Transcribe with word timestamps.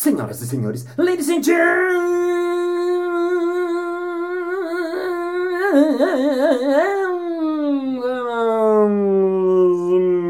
Senhoras 0.00 0.40
e 0.40 0.46
senhores, 0.46 0.86
ladies 0.96 1.28
and 1.28 1.42
gentlemen, 1.42 2.08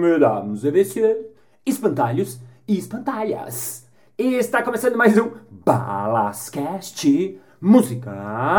mesdames 0.01 0.65
e 0.65 0.73
messieurs, 0.73 1.25
espantalhos 1.65 2.41
e 2.67 2.79
espantalhas. 2.79 3.87
Está 4.19 4.61
começando 4.61 4.97
mais 4.97 5.17
um 5.17 5.31
Balascast 5.65 7.41
Música. 7.61 8.57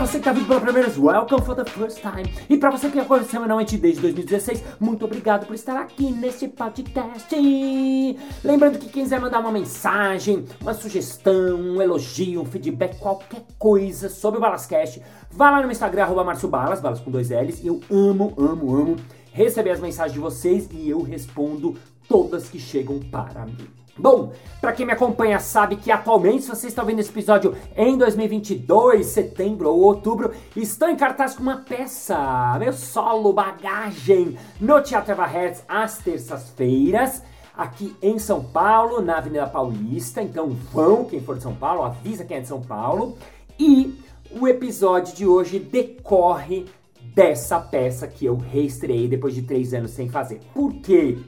Você 0.00 0.18
que 0.18 0.24
tá 0.24 0.32
vindo 0.32 0.46
pela 0.46 0.60
primeira 0.62 0.88
vez, 0.88 0.96
welcome 0.96 1.44
for 1.44 1.54
the 1.54 1.64
first 1.70 2.00
time! 2.00 2.24
E 2.48 2.56
pra 2.56 2.70
você 2.70 2.88
que 2.88 2.98
acompanha 2.98 3.22
semanalmente 3.24 3.76
desde 3.76 4.00
2016, 4.00 4.64
muito 4.80 5.04
obrigado 5.04 5.46
por 5.46 5.54
estar 5.54 5.76
aqui 5.76 6.10
neste 6.10 6.48
podcast! 6.48 7.36
Lembrando 8.42 8.78
que 8.78 8.88
quem 8.88 9.02
quiser 9.02 9.20
mandar 9.20 9.40
uma 9.40 9.52
mensagem, 9.52 10.46
uma 10.62 10.72
sugestão, 10.72 11.54
um 11.54 11.82
elogio, 11.82 12.40
um 12.40 12.46
feedback, 12.46 12.98
qualquer 12.98 13.42
coisa 13.58 14.08
sobre 14.08 14.38
o 14.38 14.40
Balascast, 14.40 15.02
vá 15.30 15.50
lá 15.50 15.56
no 15.56 15.64
meu 15.64 15.72
Instagram, 15.72 16.04
arroba 16.04 16.24
Balas, 16.48 16.80
balas 16.80 17.00
com 17.00 17.10
dois 17.10 17.28
L's. 17.28 17.62
Eu 17.62 17.80
amo, 17.90 18.32
amo, 18.38 18.74
amo 18.74 18.96
receber 19.34 19.70
as 19.70 19.80
mensagens 19.80 20.14
de 20.14 20.18
vocês 20.18 20.66
e 20.72 20.88
eu 20.88 21.02
respondo 21.02 21.76
todas 22.08 22.48
que 22.48 22.58
chegam 22.58 23.00
para 23.00 23.44
mim. 23.44 23.79
Bom, 24.00 24.32
para 24.62 24.72
quem 24.72 24.86
me 24.86 24.92
acompanha 24.92 25.38
sabe 25.38 25.76
que 25.76 25.92
atualmente, 25.92 26.44
se 26.44 26.48
você 26.48 26.68
está 26.68 26.82
vendo 26.82 27.00
esse 27.00 27.10
episódio 27.10 27.54
em 27.76 27.98
2022, 27.98 29.04
setembro 29.04 29.68
ou 29.68 29.82
outubro, 29.82 30.32
estou 30.56 30.88
em 30.88 30.96
cartaz 30.96 31.34
com 31.34 31.42
uma 31.42 31.58
peça, 31.58 32.56
meu 32.58 32.72
solo 32.72 33.30
bagagem, 33.34 34.38
no 34.58 34.80
Teatro 34.80 35.12
Eva 35.12 35.26
Hertz, 35.26 35.62
às 35.68 35.98
terças-feiras, 35.98 37.22
aqui 37.54 37.94
em 38.00 38.18
São 38.18 38.42
Paulo, 38.42 39.02
na 39.02 39.18
Avenida 39.18 39.46
Paulista. 39.46 40.22
Então 40.22 40.48
vão, 40.72 41.04
quem 41.04 41.20
for 41.20 41.36
de 41.36 41.42
São 41.42 41.54
Paulo, 41.54 41.82
avisa 41.82 42.24
quem 42.24 42.38
é 42.38 42.40
de 42.40 42.48
São 42.48 42.62
Paulo. 42.62 43.18
E 43.58 44.00
o 44.30 44.48
episódio 44.48 45.14
de 45.14 45.26
hoje 45.26 45.58
decorre 45.58 46.64
dessa 47.14 47.60
peça 47.60 48.06
que 48.06 48.24
eu 48.24 48.36
reestreiei 48.36 49.08
depois 49.08 49.34
de 49.34 49.42
três 49.42 49.74
anos 49.74 49.90
sem 49.90 50.08
fazer. 50.08 50.40
Por 50.54 50.72
quê? 50.76 51.18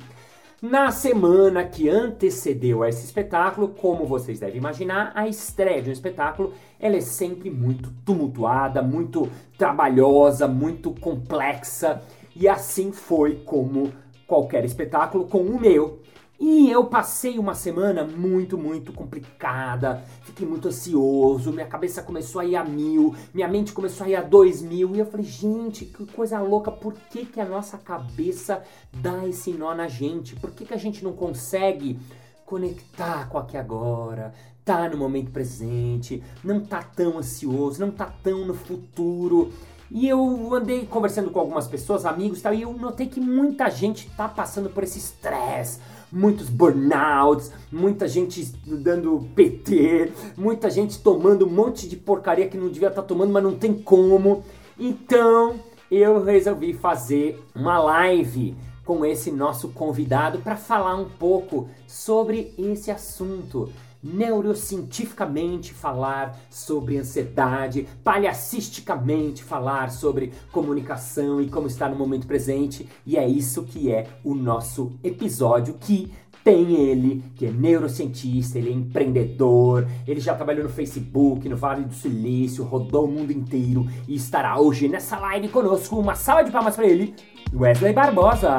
Na 0.62 0.92
semana 0.92 1.64
que 1.64 1.88
antecedeu 1.88 2.84
a 2.84 2.88
esse 2.88 3.04
espetáculo, 3.04 3.66
como 3.66 4.06
vocês 4.06 4.38
devem 4.38 4.58
imaginar, 4.58 5.10
a 5.12 5.26
estreia 5.26 5.82
de 5.82 5.90
um 5.90 5.92
espetáculo 5.92 6.54
ela 6.78 6.94
é 6.94 7.00
sempre 7.00 7.50
muito 7.50 7.90
tumultuada, 8.04 8.80
muito 8.80 9.28
trabalhosa, 9.58 10.46
muito 10.46 10.92
complexa, 10.92 12.00
e 12.36 12.46
assim 12.46 12.92
foi 12.92 13.42
como 13.44 13.92
qualquer 14.24 14.64
espetáculo 14.64 15.26
com 15.26 15.40
o 15.40 15.60
meu. 15.60 16.00
E 16.44 16.68
eu 16.68 16.86
passei 16.86 17.38
uma 17.38 17.54
semana 17.54 18.02
muito, 18.02 18.58
muito 18.58 18.92
complicada, 18.92 20.02
fiquei 20.24 20.44
muito 20.44 20.66
ansioso, 20.66 21.52
minha 21.52 21.68
cabeça 21.68 22.02
começou 22.02 22.40
a 22.40 22.44
ir 22.44 22.56
a 22.56 22.64
mil, 22.64 23.14
minha 23.32 23.46
mente 23.46 23.72
começou 23.72 24.04
a 24.04 24.08
ir 24.08 24.16
a 24.16 24.22
dois 24.22 24.60
mil, 24.60 24.96
e 24.96 24.98
eu 24.98 25.06
falei, 25.06 25.24
gente, 25.24 25.84
que 25.84 26.04
coisa 26.04 26.40
louca, 26.40 26.72
por 26.72 26.94
que, 26.94 27.24
que 27.24 27.40
a 27.40 27.44
nossa 27.44 27.78
cabeça 27.78 28.60
dá 28.92 29.24
esse 29.24 29.52
nó 29.52 29.72
na 29.72 29.86
gente? 29.86 30.34
Por 30.34 30.50
que, 30.50 30.64
que 30.64 30.74
a 30.74 30.76
gente 30.76 31.04
não 31.04 31.12
consegue 31.12 31.96
conectar 32.44 33.28
com 33.28 33.38
aqui 33.38 33.56
agora, 33.56 34.34
tá 34.64 34.88
no 34.88 34.98
momento 34.98 35.30
presente, 35.30 36.24
não 36.42 36.58
tá 36.58 36.82
tão 36.82 37.18
ansioso, 37.18 37.80
não 37.80 37.92
tá 37.92 38.12
tão 38.20 38.44
no 38.44 38.54
futuro? 38.54 39.52
E 39.92 40.08
eu 40.08 40.52
andei 40.52 40.86
conversando 40.86 41.30
com 41.30 41.38
algumas 41.38 41.68
pessoas, 41.68 42.04
amigos 42.04 42.40
e 42.40 42.42
tal, 42.42 42.52
e 42.52 42.62
eu 42.62 42.72
notei 42.72 43.06
que 43.06 43.20
muita 43.20 43.70
gente 43.70 44.10
tá 44.16 44.26
passando 44.26 44.70
por 44.70 44.82
esse 44.82 44.98
estresse 44.98 45.78
muitos 46.12 46.50
burnouts, 46.50 47.50
muita 47.72 48.06
gente 48.06 48.44
dando 48.66 49.26
PT, 49.34 50.12
muita 50.36 50.68
gente 50.68 51.00
tomando 51.00 51.46
um 51.46 51.50
monte 51.50 51.88
de 51.88 51.96
porcaria 51.96 52.46
que 52.46 52.58
não 52.58 52.68
devia 52.68 52.88
estar 52.88 53.02
tá 53.02 53.08
tomando, 53.08 53.32
mas 53.32 53.42
não 53.42 53.54
tem 53.54 53.72
como. 53.72 54.44
Então 54.78 55.54
eu 55.90 56.22
resolvi 56.22 56.74
fazer 56.74 57.42
uma 57.54 57.78
live 57.78 58.54
com 58.84 59.04
esse 59.04 59.30
nosso 59.30 59.68
convidado 59.68 60.40
para 60.40 60.56
falar 60.56 60.96
um 60.96 61.08
pouco 61.08 61.68
sobre 61.86 62.52
esse 62.58 62.90
assunto 62.90 63.70
neurocientificamente 64.02 65.72
falar 65.72 66.38
sobre 66.50 66.98
ansiedade, 66.98 67.86
palhacisticamente 68.02 69.44
falar 69.44 69.90
sobre 69.90 70.32
comunicação 70.50 71.40
e 71.40 71.48
como 71.48 71.66
estar 71.66 71.88
no 71.88 71.96
momento 71.96 72.26
presente, 72.26 72.88
e 73.06 73.16
é 73.16 73.26
isso 73.26 73.62
que 73.62 73.92
é 73.92 74.08
o 74.24 74.34
nosso 74.34 74.92
episódio 75.02 75.74
que 75.80 76.12
tem 76.44 76.74
ele, 76.74 77.22
que 77.36 77.46
é 77.46 77.50
neurocientista, 77.50 78.58
ele 78.58 78.70
é 78.70 78.72
empreendedor, 78.72 79.86
ele 80.06 80.20
já 80.20 80.34
trabalhou 80.34 80.64
no 80.64 80.70
Facebook, 80.70 81.48
no 81.48 81.56
Vale 81.56 81.84
do 81.84 81.94
Silício, 81.94 82.64
rodou 82.64 83.04
o 83.04 83.08
mundo 83.08 83.30
inteiro 83.30 83.86
e 84.08 84.16
estará 84.16 84.58
hoje 84.58 84.88
nessa 84.88 85.18
live 85.18 85.48
conosco. 85.48 85.96
Uma 85.96 86.16
salva 86.16 86.42
de 86.42 86.50
palmas 86.50 86.74
para 86.74 86.86
ele, 86.86 87.14
Wesley 87.54 87.92
Barbosa. 87.92 88.58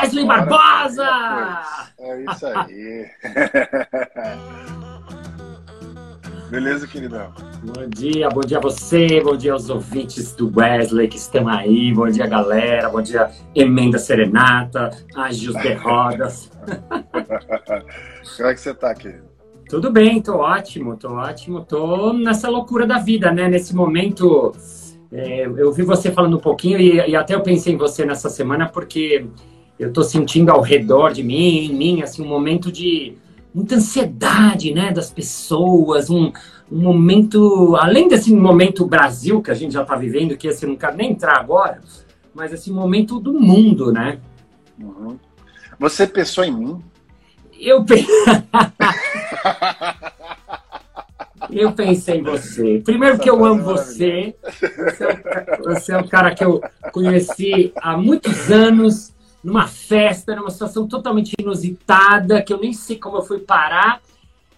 Wesley 0.00 0.26
Barbosa! 0.26 1.08
É 1.98 2.22
isso 2.22 2.46
aí. 2.46 3.10
Beleza, 6.50 6.86
queridão? 6.86 7.32
Bom 7.64 7.88
dia, 7.88 8.28
bom 8.28 8.40
dia 8.40 8.58
a 8.58 8.60
você, 8.60 9.20
bom 9.20 9.36
dia 9.36 9.52
aos 9.52 9.68
ouvintes 9.68 10.32
do 10.34 10.52
Wesley 10.56 11.08
que 11.08 11.18
estão 11.18 11.48
aí, 11.48 11.92
bom 11.92 12.08
dia 12.08 12.28
galera, 12.28 12.88
bom 12.88 13.02
dia 13.02 13.28
Emenda 13.54 13.98
Serenata, 13.98 14.90
Ágios 15.16 15.60
de 15.60 15.72
Rodas. 15.74 16.50
Como 18.36 18.48
é 18.48 18.54
que 18.54 18.60
você 18.60 18.72
tá, 18.72 18.94
querido? 18.94 19.26
Tudo 19.68 19.90
bem, 19.90 20.22
tô 20.22 20.36
ótimo, 20.36 20.96
tô 20.96 21.14
ótimo, 21.14 21.64
tô 21.64 22.12
nessa 22.12 22.48
loucura 22.48 22.86
da 22.86 22.98
vida, 22.98 23.32
né? 23.32 23.48
Nesse 23.48 23.74
momento, 23.74 24.52
é, 25.12 25.44
eu 25.44 25.72
vi 25.72 25.82
você 25.82 26.12
falando 26.12 26.36
um 26.36 26.40
pouquinho 26.40 26.78
e, 26.78 27.10
e 27.10 27.16
até 27.16 27.34
eu 27.34 27.42
pensei 27.42 27.74
em 27.74 27.76
você 27.76 28.06
nessa 28.06 28.30
semana 28.30 28.68
porque 28.68 29.26
eu 29.78 29.88
estou 29.88 30.02
sentindo 30.02 30.50
ao 30.50 30.60
redor 30.60 31.12
de 31.12 31.22
mim, 31.22 31.66
em 31.66 31.74
mim, 31.74 32.02
assim, 32.02 32.22
um 32.22 32.28
momento 32.28 32.72
de 32.72 33.16
muita 33.54 33.76
ansiedade, 33.76 34.72
né, 34.72 34.92
das 34.92 35.10
pessoas, 35.10 36.10
um, 36.10 36.32
um 36.70 36.80
momento, 36.80 37.76
além 37.76 38.08
desse 38.08 38.34
momento 38.34 38.86
Brasil 38.86 39.40
que 39.40 39.50
a 39.50 39.54
gente 39.54 39.74
já 39.74 39.82
está 39.82 39.96
vivendo, 39.96 40.36
que 40.36 40.48
esse 40.48 40.64
eu 40.64 40.70
não 40.70 40.76
quero 40.76 40.96
nem 40.96 41.12
entrar 41.12 41.38
agora, 41.38 41.80
mas 42.34 42.52
esse 42.52 42.70
momento 42.70 43.18
do 43.18 43.34
mundo, 43.34 43.92
né? 43.92 44.18
Uhum. 44.78 45.18
Você 45.78 46.06
pensou 46.06 46.44
em 46.44 46.52
mim? 46.52 46.84
Eu 47.58 47.84
pensei... 47.84 48.06
Eu 51.50 51.72
pensei 51.72 52.18
em 52.18 52.22
você. 52.22 52.82
Primeiro 52.84 53.18
que 53.18 53.30
eu 53.30 53.42
amo 53.42 53.62
você. 53.62 54.34
Você 54.42 55.04
é, 55.04 55.58
você 55.64 55.92
é 55.92 55.96
um 55.96 56.06
cara 56.06 56.34
que 56.34 56.44
eu 56.44 56.60
conheci 56.92 57.72
há 57.76 57.96
muitos 57.96 58.50
anos 58.50 59.14
numa 59.42 59.66
festa, 59.66 60.34
numa 60.34 60.50
situação 60.50 60.86
totalmente 60.86 61.34
inusitada, 61.38 62.42
que 62.42 62.52
eu 62.52 62.60
nem 62.60 62.72
sei 62.72 62.96
como 62.96 63.18
eu 63.18 63.22
fui 63.22 63.38
parar, 63.38 64.00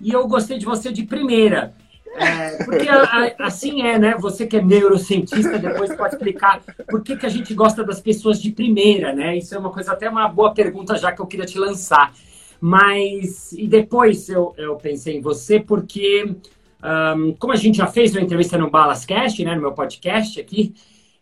e 0.00 0.12
eu 0.12 0.26
gostei 0.26 0.58
de 0.58 0.64
você 0.64 0.91
de 0.91 1.02
primeira. 1.02 1.74
É, 2.16 2.64
porque 2.64 2.88
a, 2.88 3.02
a, 3.02 3.46
assim 3.46 3.82
é, 3.82 3.98
né? 3.98 4.16
Você 4.18 4.46
que 4.46 4.56
é 4.56 4.62
neurocientista, 4.62 5.58
depois 5.58 5.94
pode 5.94 6.14
explicar 6.14 6.60
por 6.88 7.02
que, 7.02 7.16
que 7.16 7.26
a 7.26 7.28
gente 7.28 7.54
gosta 7.54 7.84
das 7.84 8.00
pessoas 8.00 8.41
de 8.41 8.50
primeira, 8.50 9.12
né? 9.12 9.36
Isso 9.36 9.54
é 9.54 9.59
uma 9.59 9.71
coisa, 9.71 9.92
até 9.92 10.09
uma 10.09 10.27
boa 10.28 10.53
pergunta 10.53 10.97
já 10.97 11.12
que 11.12 11.21
eu 11.21 11.27
queria 11.27 11.47
te 11.47 11.59
lançar. 11.59 12.12
Mas, 12.60 13.53
e 13.53 13.66
depois 13.66 14.28
eu, 14.28 14.53
eu 14.59 14.77
pensei 14.77 15.16
em 15.16 15.21
você 15.21 15.60
porque, 15.60 16.34
um, 17.16 17.32
como 17.38 17.53
a 17.53 17.56
gente 17.56 17.78
já 17.78 17.86
fez 17.86 18.12
uma 18.12 18.21
entrevista 18.21 18.59
no 18.59 18.71
Balascast, 18.71 19.42
né? 19.44 19.54
No 19.54 19.60
meu 19.60 19.72
podcast 19.72 20.41
aqui, 20.41 20.74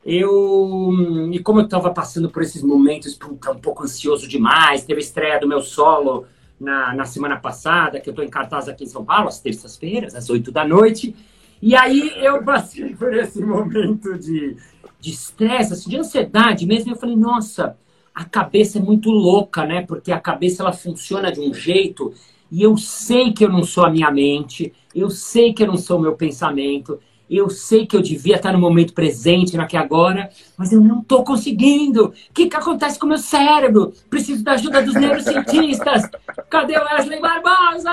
eu 0.05 0.93
e 1.33 1.39
como 1.41 1.61
eu 1.61 1.65
estava 1.65 1.91
passando 1.91 2.31
por 2.31 2.43
esses 2.43 2.63
momentos 2.63 3.15
puta, 3.15 3.51
um 3.51 3.59
pouco 3.59 3.85
ansioso 3.85 4.29
demais, 4.29 4.85
teve 4.85 5.01
a 5.01 5.05
estreia 5.05 5.41
do 5.41 5.49
meu 5.49 5.61
solo 5.61 6.27
na, 6.59 6.95
na 6.95 7.05
semana 7.05 7.37
passada, 7.37 8.01
que 8.01 8.09
eu 8.09 8.13
estou 8.13 8.25
em 8.25 8.31
cartaz 8.31 8.69
aqui 8.69 8.85
em 8.85 8.89
São 8.89 9.05
Paulo, 9.05 9.29
às 9.29 9.41
terças-feiras, 9.41 10.15
às 10.15 10.31
oito 10.31 10.51
da 10.51 10.67
noite, 10.67 11.15
e 11.61 11.75
aí 11.75 12.13
eu 12.17 12.43
passei 12.45 12.95
por 12.95 13.13
esse 13.15 13.41
momento 13.45 14.19
de 14.19 14.57
de 15.01 15.11
estresse, 15.11 15.73
assim, 15.73 15.91
de 15.91 15.97
ansiedade 15.97 16.67
mesmo, 16.67 16.91
e 16.91 16.93
eu 16.93 16.99
falei, 16.99 17.17
nossa, 17.17 17.77
a 18.15 18.25
cabeça 18.25 18.79
é 18.79 18.83
muito 18.83 19.11
louca, 19.11 19.65
né? 19.65 19.83
Porque 19.83 20.11
a 20.11 20.21
cabeça 20.21 20.63
ela 20.63 20.73
funciona 20.73 21.31
de 21.31 21.41
um 21.41 21.55
jeito 21.55 22.13
e 22.51 22.63
eu 22.63 22.77
sei 22.77 23.33
que 23.33 23.45
eu 23.45 23.49
não 23.49 23.63
sou 23.63 23.85
a 23.85 23.91
minha 23.91 24.11
mente, 24.11 24.73
eu 24.95 25.11
sei 25.11 25.53
que 25.53 25.63
eu 25.63 25.67
não 25.67 25.77
sou 25.77 25.99
o 25.99 26.03
meu 26.03 26.15
pensamento, 26.15 26.99
eu 27.37 27.51
sei 27.51 27.87
que 27.87 27.95
eu 27.95 28.01
devia 28.01 28.37
estar 28.37 28.53
no 28.53 28.59
momento 28.59 28.95
presente, 28.95 29.57
no 29.57 29.63
aqui 29.63 29.77
agora, 29.77 30.31
mas 30.57 30.73
eu 30.73 30.81
não 30.81 31.01
estou 31.01 31.23
conseguindo. 31.23 32.07
O 32.07 32.33
que, 32.33 32.49
que 32.49 32.57
acontece 32.57 32.99
com 32.99 33.07
o 33.07 33.09
meu 33.09 33.19
cérebro? 33.19 33.93
Preciso 34.09 34.43
da 34.43 34.53
ajuda 34.53 34.83
dos 34.83 34.95
neurocientistas. 34.95 36.09
Cadê 36.49 36.79
o 36.79 36.85
Wesley 36.85 37.21
Barbosa? 37.21 37.93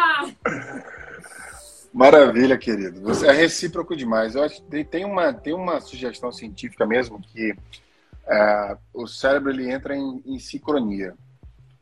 Maravilha, 1.93 2.57
querido. 2.57 3.01
Você 3.01 3.27
é 3.27 3.31
recíproco 3.31 3.95
demais. 3.95 4.35
Eu 4.35 4.43
acho 4.43 4.61
que 4.63 4.83
tem 4.83 5.05
uma, 5.05 5.33
tem 5.33 5.53
uma 5.53 5.81
sugestão 5.81 6.31
científica 6.31 6.85
mesmo 6.85 7.21
que 7.21 7.53
é, 8.27 8.77
o 8.93 9.07
cérebro 9.07 9.49
ele 9.49 9.69
entra 9.69 9.95
em, 9.95 10.21
em 10.25 10.39
sincronia. 10.39 11.13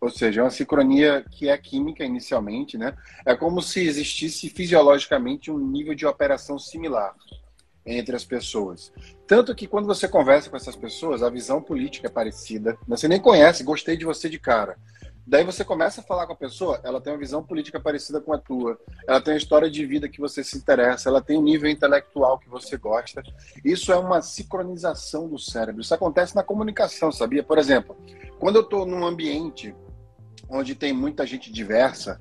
Ou 0.02 0.10
seja, 0.10 0.42
é 0.42 0.44
uma 0.44 0.50
sincronia 0.50 1.24
que 1.32 1.48
é 1.48 1.58
química 1.58 2.04
inicialmente, 2.04 2.78
né? 2.78 2.94
É 3.26 3.36
como 3.36 3.62
se 3.62 3.80
existisse 3.86 4.50
fisiologicamente 4.50 5.50
um 5.50 5.58
nível 5.58 5.96
de 5.96 6.06
operação 6.06 6.60
similar 6.60 7.16
entre 7.86 8.16
as 8.16 8.24
pessoas. 8.24 8.92
Tanto 9.28 9.54
que 9.56 9.68
quando 9.68 9.86
você 9.86 10.08
conversa 10.08 10.50
com 10.50 10.56
essas 10.56 10.76
pessoas, 10.76 11.22
a 11.22 11.30
visão 11.30 11.62
política 11.62 12.08
é 12.08 12.10
parecida. 12.10 12.78
Você 12.88 13.08
nem 13.08 13.20
conhece, 13.20 13.64
gostei 13.64 13.98
de 13.98 14.06
você 14.06 14.30
de 14.30 14.40
cara. 14.40 14.78
Daí 15.26 15.46
você 15.46 15.64
começa 15.64 16.02
a 16.02 16.04
falar 16.04 16.28
com 16.28 16.34
a 16.34 16.36
pessoa, 16.38 16.82
ela 16.84 17.00
tem 17.00 17.14
uma 17.14 17.20
visão 17.20 17.42
política 17.42 17.80
parecida 17.80 18.20
com 18.20 18.34
a 18.34 18.38
tua, 18.38 18.78
ela 19.08 19.22
tem 19.22 19.34
uma 19.34 19.38
história 19.38 19.72
de 19.72 19.86
vida 19.86 20.10
que 20.10 20.20
você 20.20 20.44
se 20.44 20.58
interessa, 20.58 21.08
ela 21.08 21.22
tem 21.22 21.38
um 21.38 21.44
nível 21.44 21.70
intelectual 21.70 22.38
que 22.38 22.50
você 22.50 22.76
gosta. 22.76 23.24
Isso 23.64 23.94
é 23.94 23.98
uma 23.98 24.22
sincronização 24.22 25.30
do 25.30 25.40
cérebro. 25.40 25.82
Isso 25.82 25.94
acontece 25.94 26.36
na 26.36 26.44
comunicação, 26.44 27.10
sabia? 27.10 27.42
Por 27.42 27.58
exemplo, 27.58 27.96
quando 28.38 28.58
eu 28.58 28.64
estou 28.64 28.86
num 28.86 29.06
ambiente 29.06 29.74
onde 30.50 30.76
tem 30.76 30.92
muita 30.92 31.26
gente 31.26 31.54
diversa, 31.54 32.20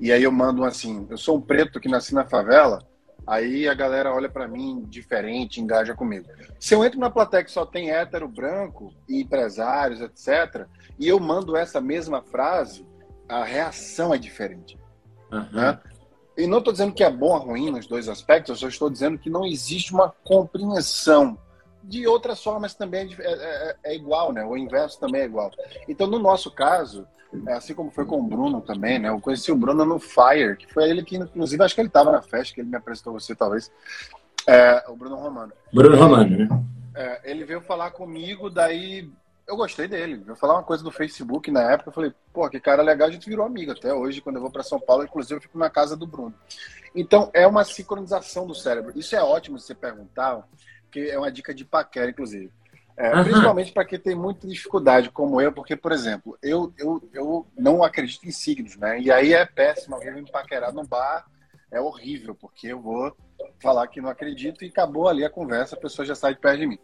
e 0.00 0.10
aí 0.10 0.22
eu 0.22 0.32
mando 0.32 0.64
assim, 0.64 1.06
eu 1.10 1.18
sou 1.18 1.36
um 1.36 1.40
preto 1.42 1.78
que 1.78 1.88
nasci 1.88 2.14
na 2.14 2.24
favela, 2.24 2.87
aí 3.28 3.68
a 3.68 3.74
galera 3.74 4.12
olha 4.12 4.28
para 4.28 4.48
mim 4.48 4.82
diferente, 4.88 5.60
engaja 5.60 5.94
comigo. 5.94 6.26
Se 6.58 6.74
eu 6.74 6.82
entro 6.82 6.98
na 6.98 7.10
plateia 7.10 7.44
que 7.44 7.50
só 7.50 7.66
tem 7.66 7.90
hétero 7.90 8.26
branco 8.26 8.92
e 9.06 9.20
empresários, 9.20 10.00
etc., 10.00 10.66
e 10.98 11.06
eu 11.06 11.20
mando 11.20 11.56
essa 11.56 11.80
mesma 11.80 12.22
frase, 12.22 12.86
a 13.28 13.44
reação 13.44 14.14
é 14.14 14.18
diferente. 14.18 14.78
Uhum. 15.30 15.46
Né? 15.52 15.78
E 16.38 16.46
não 16.46 16.58
estou 16.58 16.72
dizendo 16.72 16.94
que 16.94 17.04
é 17.04 17.10
bom 17.10 17.36
ou 17.36 17.38
ruim 17.38 17.70
nos 17.70 17.86
dois 17.86 18.08
aspectos, 18.08 18.50
eu 18.50 18.56
só 18.56 18.68
estou 18.68 18.90
dizendo 18.90 19.18
que 19.18 19.28
não 19.28 19.44
existe 19.44 19.92
uma 19.92 20.08
compreensão. 20.24 21.38
De 21.82 22.06
outras 22.06 22.42
formas 22.42 22.74
também 22.74 23.14
é, 23.18 23.32
é, 23.32 23.76
é, 23.84 23.94
igual, 23.94 24.32
né? 24.32 24.44
O 24.44 24.56
inverso 24.56 25.00
também 25.00 25.22
é 25.22 25.24
igual. 25.24 25.50
Então, 25.88 26.06
no 26.06 26.18
nosso 26.18 26.50
caso, 26.50 27.06
assim 27.48 27.74
como 27.74 27.90
foi 27.90 28.06
com 28.06 28.18
o 28.18 28.22
Bruno 28.22 28.60
também, 28.60 28.98
né? 28.98 29.08
Eu 29.08 29.20
conheci 29.20 29.52
o 29.52 29.56
Bruno 29.56 29.84
no 29.84 29.98
Fire, 29.98 30.56
que 30.56 30.72
foi 30.72 30.88
ele 30.88 31.02
que, 31.02 31.16
inclusive, 31.16 31.62
acho 31.62 31.74
que 31.74 31.80
ele 31.80 31.88
estava 31.88 32.10
na 32.10 32.22
festa, 32.22 32.54
que 32.54 32.60
ele 32.60 32.70
me 32.70 32.76
apresentou 32.76 33.12
você, 33.12 33.34
talvez. 33.34 33.70
É, 34.46 34.84
o 34.88 34.96
Bruno 34.96 35.16
Romano. 35.16 35.52
Bruno 35.72 35.96
Romano, 35.96 36.38
né? 36.38 36.48
É, 36.94 37.30
ele 37.30 37.44
veio 37.44 37.60
falar 37.60 37.90
comigo, 37.90 38.48
daí 38.48 39.10
eu 39.46 39.56
gostei 39.56 39.86
dele. 39.86 40.16
Veio 40.16 40.36
falar 40.36 40.54
uma 40.54 40.62
coisa 40.62 40.82
do 40.82 40.90
Facebook 40.90 41.50
na 41.50 41.72
época, 41.72 41.90
eu 41.90 41.94
falei, 41.94 42.12
pô, 42.32 42.48
que 42.48 42.58
cara 42.58 42.82
legal, 42.82 43.08
a 43.08 43.10
gente 43.10 43.28
virou 43.28 43.44
amigo 43.44 43.72
até 43.72 43.92
hoje, 43.92 44.20
quando 44.20 44.36
eu 44.36 44.42
vou 44.42 44.50
para 44.50 44.62
São 44.62 44.80
Paulo, 44.80 45.04
inclusive 45.04 45.36
eu 45.36 45.40
fico 45.40 45.58
na 45.58 45.70
casa 45.70 45.96
do 45.96 46.06
Bruno. 46.06 46.34
Então, 46.94 47.30
é 47.34 47.46
uma 47.46 47.64
sincronização 47.64 48.46
do 48.46 48.54
cérebro. 48.54 48.92
Isso 48.96 49.14
é 49.14 49.22
ótimo 49.22 49.58
você 49.58 49.74
perguntar, 49.74 50.42
porque 50.82 51.00
é 51.00 51.18
uma 51.18 51.30
dica 51.30 51.54
de 51.54 51.64
paquera, 51.64 52.10
inclusive. 52.10 52.50
É, 52.98 53.14
uhum. 53.14 53.22
Principalmente 53.22 53.72
para 53.72 53.84
quem 53.84 53.98
tem 53.98 54.16
muita 54.16 54.44
dificuldade, 54.48 55.08
como 55.10 55.40
eu, 55.40 55.52
porque, 55.52 55.76
por 55.76 55.92
exemplo, 55.92 56.36
eu, 56.42 56.74
eu, 56.76 57.08
eu 57.14 57.46
não 57.56 57.84
acredito 57.84 58.26
em 58.26 58.32
signos, 58.32 58.76
né? 58.76 59.00
E 59.00 59.08
aí 59.08 59.32
é 59.32 59.46
péssimo 59.46 59.94
alguém 59.94 60.12
me 60.12 60.28
paquerar 60.28 60.72
no 60.72 60.84
bar, 60.84 61.24
é 61.70 61.80
horrível, 61.80 62.34
porque 62.34 62.66
eu 62.66 62.80
vou 62.80 63.16
falar 63.60 63.86
que 63.86 64.00
não 64.00 64.08
acredito 64.08 64.64
e 64.64 64.68
acabou 64.68 65.08
ali 65.08 65.24
a 65.24 65.30
conversa, 65.30 65.76
a 65.76 65.80
pessoa 65.80 66.04
já 66.04 66.16
sai 66.16 66.34
de 66.34 66.40
perto 66.40 66.58
de 66.58 66.66
mim. 66.66 66.78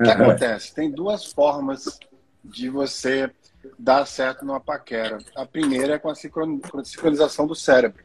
O 0.00 0.02
que 0.02 0.10
uhum. 0.10 0.22
acontece? 0.22 0.74
Tem 0.74 0.90
duas 0.90 1.26
formas 1.26 1.96
de 2.44 2.68
você 2.68 3.30
dar 3.78 4.04
certo 4.04 4.44
numa 4.44 4.58
paquera. 4.58 5.18
A 5.36 5.46
primeira 5.46 5.94
é 5.94 5.98
com 5.98 6.10
a 6.10 6.14
sincronização 6.16 7.46
do 7.46 7.54
cérebro, 7.54 8.02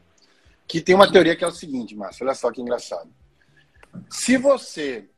que 0.64 0.80
tem 0.80 0.94
uma 0.94 1.10
teoria 1.10 1.34
que 1.34 1.42
é 1.42 1.48
o 1.48 1.52
seguinte, 1.52 1.96
Márcio, 1.96 2.24
olha 2.24 2.36
só 2.36 2.52
que 2.52 2.62
engraçado. 2.62 3.10
Se 4.08 4.36
você 4.36 5.08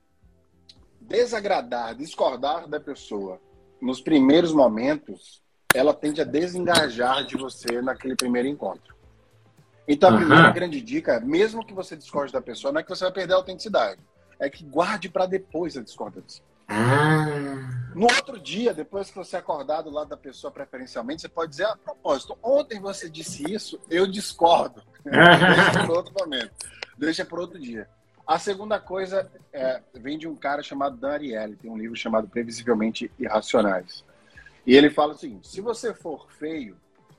desagradar, 1.11 1.95
discordar 1.97 2.69
da 2.69 2.79
pessoa 2.79 3.41
nos 3.83 4.01
primeiros 4.01 4.53
momentos, 4.53 5.43
ela 5.75 5.93
tende 5.93 6.21
a 6.21 6.25
desengajar 6.25 7.27
de 7.27 7.37
você 7.37 7.83
naquele 7.83 8.15
primeiro 8.15 8.47
encontro. 8.47 8.95
Então, 9.89 10.11
a 10.11 10.17
primeira 10.17 10.51
grande 10.53 10.81
dica, 10.81 11.19
mesmo 11.19 11.67
que 11.67 11.75
você 11.75 11.97
discorde 11.97 12.33
da 12.33 12.41
pessoa, 12.41 12.73
não 12.73 12.81
é 12.81 12.85
que 12.85 12.89
você 12.89 13.03
vai 13.03 13.13
perder 13.13 13.35
a 13.35 13.37
autenticidade, 13.39 14.01
é 14.39 14.49
que 14.49 14.65
guarde 14.65 15.09
para 15.09 15.27
depois 15.27 15.77
a 15.77 15.83
discordância. 15.83 16.45
Ah. 16.69 17.91
No 17.93 18.05
outro 18.05 18.39
dia, 18.39 18.73
depois 18.73 19.11
que 19.11 19.17
você 19.17 19.37
acordar 19.37 19.83
do 19.83 19.91
lado 19.91 20.11
da 20.11 20.17
pessoa 20.17 20.53
preferencialmente, 20.53 21.23
você 21.23 21.29
pode 21.29 21.51
dizer, 21.51 21.65
a 21.65 21.75
propósito, 21.75 22.39
ontem 22.41 22.79
você 22.79 23.11
disse 23.11 23.43
isso, 23.53 23.81
eu 23.91 24.07
discordo. 24.07 24.81
Deixa 25.03 25.85
para 25.85 25.93
outro 25.93 26.15
momento. 26.17 26.53
Deixa 26.97 27.25
para 27.25 27.41
outro 27.41 27.59
dia. 27.59 27.89
A 28.31 28.39
segunda 28.39 28.79
coisa 28.79 29.29
é, 29.53 29.83
vem 29.93 30.17
de 30.17 30.29
um 30.29 30.37
cara 30.37 30.63
chamado 30.63 30.97
Dan 30.97 31.15
Ariely, 31.15 31.57
tem 31.57 31.69
um 31.69 31.77
livro 31.77 31.97
chamado 31.97 32.29
Previsivelmente 32.29 33.11
Irracionais. 33.19 34.05
E 34.65 34.77
ele 34.77 34.89
fala 34.89 35.15
o 35.15 35.19
seguinte: 35.19 35.49
se 35.49 35.61
você 35.61 35.93
for 35.93 36.31
feio, 36.31 36.77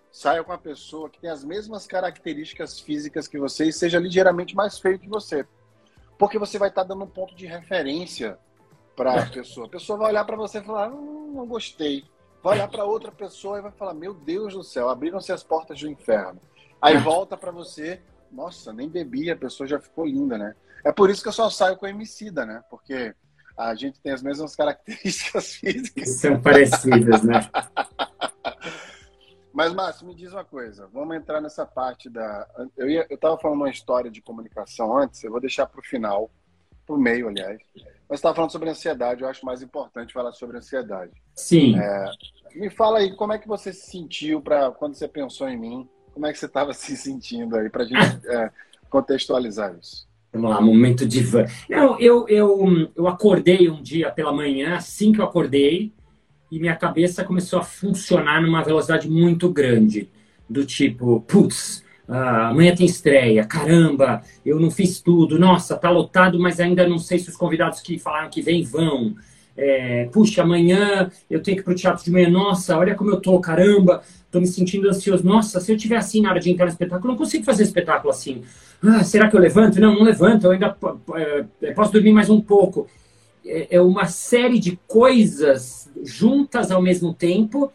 saia 0.09 0.41
com 0.41 0.53
a 0.53 0.57
pessoa 0.57 1.09
que 1.09 1.19
tem 1.19 1.29
as 1.29 1.43
mesmas 1.43 1.85
características 1.85 2.79
físicas 2.79 3.27
que 3.27 3.37
você 3.37 3.65
e 3.65 3.73
seja 3.73 3.99
ligeiramente 3.99 4.55
mais 4.55 4.79
feio 4.79 4.97
que 4.97 5.09
você. 5.09 5.45
Porque 6.17 6.39
você 6.39 6.57
vai 6.57 6.69
estar 6.69 6.83
dando 6.83 7.03
um 7.03 7.07
ponto 7.07 7.35
de 7.35 7.45
referência 7.45 8.39
para 8.95 9.21
a 9.21 9.25
pessoa. 9.29 9.65
A 9.65 9.69
pessoa 9.69 9.99
vai 9.99 10.11
olhar 10.11 10.23
para 10.23 10.37
você 10.37 10.59
e 10.59 10.63
falar: 10.63 10.93
hum, 10.93 11.33
não 11.35 11.45
gostei. 11.45 12.05
Vai 12.41 12.53
olhar 12.53 12.69
para 12.69 12.85
outra 12.85 13.11
pessoa 13.11 13.57
e 13.57 13.61
vai 13.61 13.71
falar: 13.73 13.93
meu 13.93 14.13
Deus 14.13 14.53
do 14.53 14.63
céu, 14.63 14.87
abriram-se 14.87 15.33
as 15.33 15.43
portas 15.43 15.77
do 15.77 15.89
inferno. 15.89 16.39
Aí 16.81 16.95
volta 17.03 17.35
para 17.35 17.51
você: 17.51 18.01
nossa, 18.31 18.71
nem 18.71 18.87
bebi, 18.87 19.29
a 19.29 19.35
pessoa 19.35 19.67
já 19.67 19.77
ficou 19.77 20.05
linda, 20.05 20.37
né? 20.37 20.55
É 20.83 20.91
por 20.91 21.09
isso 21.09 21.21
que 21.21 21.27
eu 21.27 21.33
só 21.33 21.49
saio 21.49 21.77
com 21.77 21.87
Emicida, 21.87 22.45
né? 22.45 22.63
Porque 22.69 23.13
a 23.57 23.75
gente 23.75 23.99
tem 23.99 24.11
as 24.11 24.23
mesmas 24.23 24.55
características 24.57 25.53
físicas. 25.55 26.09
São 26.19 26.41
parecidas, 26.41 27.23
né? 27.23 27.49
Mas, 29.53 29.73
Márcio, 29.73 30.07
me 30.07 30.15
diz 30.15 30.31
uma 30.31 30.45
coisa. 30.45 30.87
Vamos 30.93 31.15
entrar 31.15 31.41
nessa 31.41 31.65
parte 31.65 32.09
da. 32.09 32.47
Eu 32.77 33.01
estava 33.09 33.37
falando 33.37 33.57
uma 33.57 33.69
história 33.69 34.09
de 34.09 34.21
comunicação 34.21 34.97
antes. 34.97 35.23
Eu 35.23 35.31
vou 35.31 35.41
deixar 35.41 35.65
para 35.65 35.79
o 35.79 35.83
final, 35.83 36.31
para 36.85 36.95
o 36.95 36.99
meio, 36.99 37.27
aliás. 37.27 37.59
Mas 38.07 38.19
estava 38.19 38.33
falando 38.33 38.51
sobre 38.51 38.69
ansiedade. 38.69 39.21
Eu 39.21 39.27
acho 39.27 39.45
mais 39.45 39.61
importante 39.61 40.13
falar 40.13 40.31
sobre 40.31 40.57
ansiedade. 40.57 41.11
Sim. 41.35 41.77
É, 41.77 42.11
me 42.55 42.69
fala 42.69 42.99
aí, 42.99 43.13
como 43.15 43.33
é 43.33 43.37
que 43.37 43.47
você 43.47 43.73
se 43.73 43.91
sentiu 43.91 44.41
para 44.41 44.71
quando 44.71 44.95
você 44.95 45.07
pensou 45.07 45.49
em 45.49 45.57
mim? 45.57 45.89
Como 46.13 46.25
é 46.25 46.31
que 46.31 46.39
você 46.39 46.45
estava 46.45 46.71
se 46.73 46.95
sentindo 46.95 47.57
aí 47.57 47.69
para 47.69 47.83
a 47.83 47.87
gente 47.87 48.27
é, 48.27 48.51
contextualizar 48.89 49.75
isso? 49.75 50.07
Vamos 50.33 50.49
lá, 50.49 50.61
momento 50.61 51.05
de 51.05 51.21
van. 51.21 51.45
Não, 51.69 51.99
eu, 51.99 52.25
eu, 52.29 52.89
eu 52.95 53.07
acordei 53.07 53.69
um 53.69 53.81
dia 53.81 54.09
pela 54.09 54.31
manhã, 54.31 54.75
assim 54.75 55.11
que 55.11 55.19
eu 55.19 55.25
acordei, 55.25 55.91
e 56.49 56.59
minha 56.59 56.75
cabeça 56.75 57.23
começou 57.23 57.59
a 57.59 57.63
funcionar 57.63 58.41
numa 58.41 58.63
velocidade 58.63 59.09
muito 59.09 59.49
grande. 59.49 60.09
Do 60.49 60.65
tipo, 60.65 61.21
putz, 61.21 61.83
uh, 62.07 62.49
amanhã 62.49 62.75
tem 62.75 62.85
estreia, 62.85 63.45
caramba, 63.45 64.21
eu 64.45 64.59
não 64.59 64.71
fiz 64.71 65.01
tudo, 65.01 65.39
nossa, 65.39 65.77
tá 65.77 65.89
lotado, 65.89 66.39
mas 66.39 66.59
ainda 66.59 66.87
não 66.87 66.97
sei 66.97 67.19
se 67.19 67.29
os 67.29 67.37
convidados 67.37 67.81
que 67.81 67.99
falaram 67.99 68.29
que 68.29 68.41
vem 68.41 68.63
vão. 68.63 69.15
É, 69.55 70.05
puxa, 70.11 70.43
amanhã 70.43 71.11
eu 71.29 71.41
tenho 71.41 71.57
que 71.57 71.61
ir 71.61 71.65
pro 71.65 71.75
teatro 71.75 72.03
de 72.03 72.11
manhã, 72.11 72.29
nossa, 72.29 72.77
olha 72.77 72.95
como 72.95 73.11
eu 73.11 73.19
tô, 73.19 73.39
caramba, 73.39 74.01
tô 74.31 74.39
me 74.39 74.47
sentindo 74.47 74.87
ansioso. 74.89 75.25
Nossa, 75.25 75.59
se 75.59 75.71
eu 75.71 75.77
tiver 75.77 75.97
assim 75.97 76.21
na 76.21 76.29
hora 76.29 76.39
de 76.39 76.49
entrar 76.49 76.65
no 76.65 76.71
espetáculo, 76.71 77.11
não 77.11 77.17
consigo 77.17 77.43
fazer 77.43 77.63
espetáculo 77.63 78.11
assim. 78.11 78.43
Ah, 78.81 79.03
será 79.03 79.29
que 79.29 79.35
eu 79.35 79.39
levanto? 79.39 79.79
Não, 79.79 79.93
não 79.93 80.03
levanto, 80.03 80.45
eu 80.45 80.51
ainda 80.51 80.75
é, 81.61 81.71
posso 81.73 81.91
dormir 81.91 82.13
mais 82.13 82.29
um 82.29 82.41
pouco. 82.41 82.87
É, 83.45 83.75
é 83.75 83.81
uma 83.81 84.05
série 84.05 84.57
de 84.57 84.79
coisas 84.87 85.91
juntas 86.03 86.71
ao 86.71 86.81
mesmo 86.81 87.13
tempo. 87.13 87.71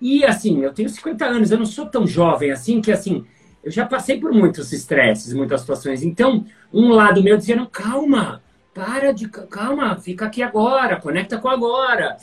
E 0.00 0.24
assim, 0.24 0.62
eu 0.62 0.72
tenho 0.72 0.88
50 0.88 1.24
anos, 1.24 1.50
eu 1.50 1.58
não 1.58 1.66
sou 1.66 1.86
tão 1.86 2.06
jovem 2.06 2.50
assim 2.50 2.80
que 2.80 2.92
assim, 2.92 3.24
eu 3.64 3.70
já 3.70 3.86
passei 3.86 4.20
por 4.20 4.32
muitos 4.32 4.72
estresses, 4.72 5.32
muitas 5.32 5.62
situações. 5.62 6.02
Então, 6.02 6.44
um 6.72 6.90
lado 6.90 7.22
meu 7.22 7.36
dizia: 7.36 7.56
não, 7.56 7.66
calma, 7.66 8.42
para 8.74 9.12
de. 9.12 9.28
Calma, 9.28 9.96
fica 9.96 10.26
aqui 10.26 10.42
agora, 10.42 11.00
conecta 11.00 11.38
com 11.38 11.48
agora. 11.48 12.16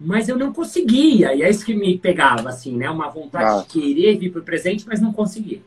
Mas 0.00 0.28
eu 0.28 0.38
não 0.38 0.52
conseguia, 0.52 1.34
e 1.34 1.42
é 1.42 1.50
isso 1.50 1.66
que 1.66 1.74
me 1.74 1.98
pegava, 1.98 2.48
assim, 2.48 2.76
né? 2.76 2.88
Uma 2.88 3.10
vontade 3.10 3.44
ah. 3.44 3.62
de 3.62 3.66
querer 3.66 4.16
vir 4.16 4.30
para 4.30 4.40
o 4.40 4.44
presente, 4.44 4.86
mas 4.86 5.00
não 5.00 5.12
conseguia. 5.12 5.60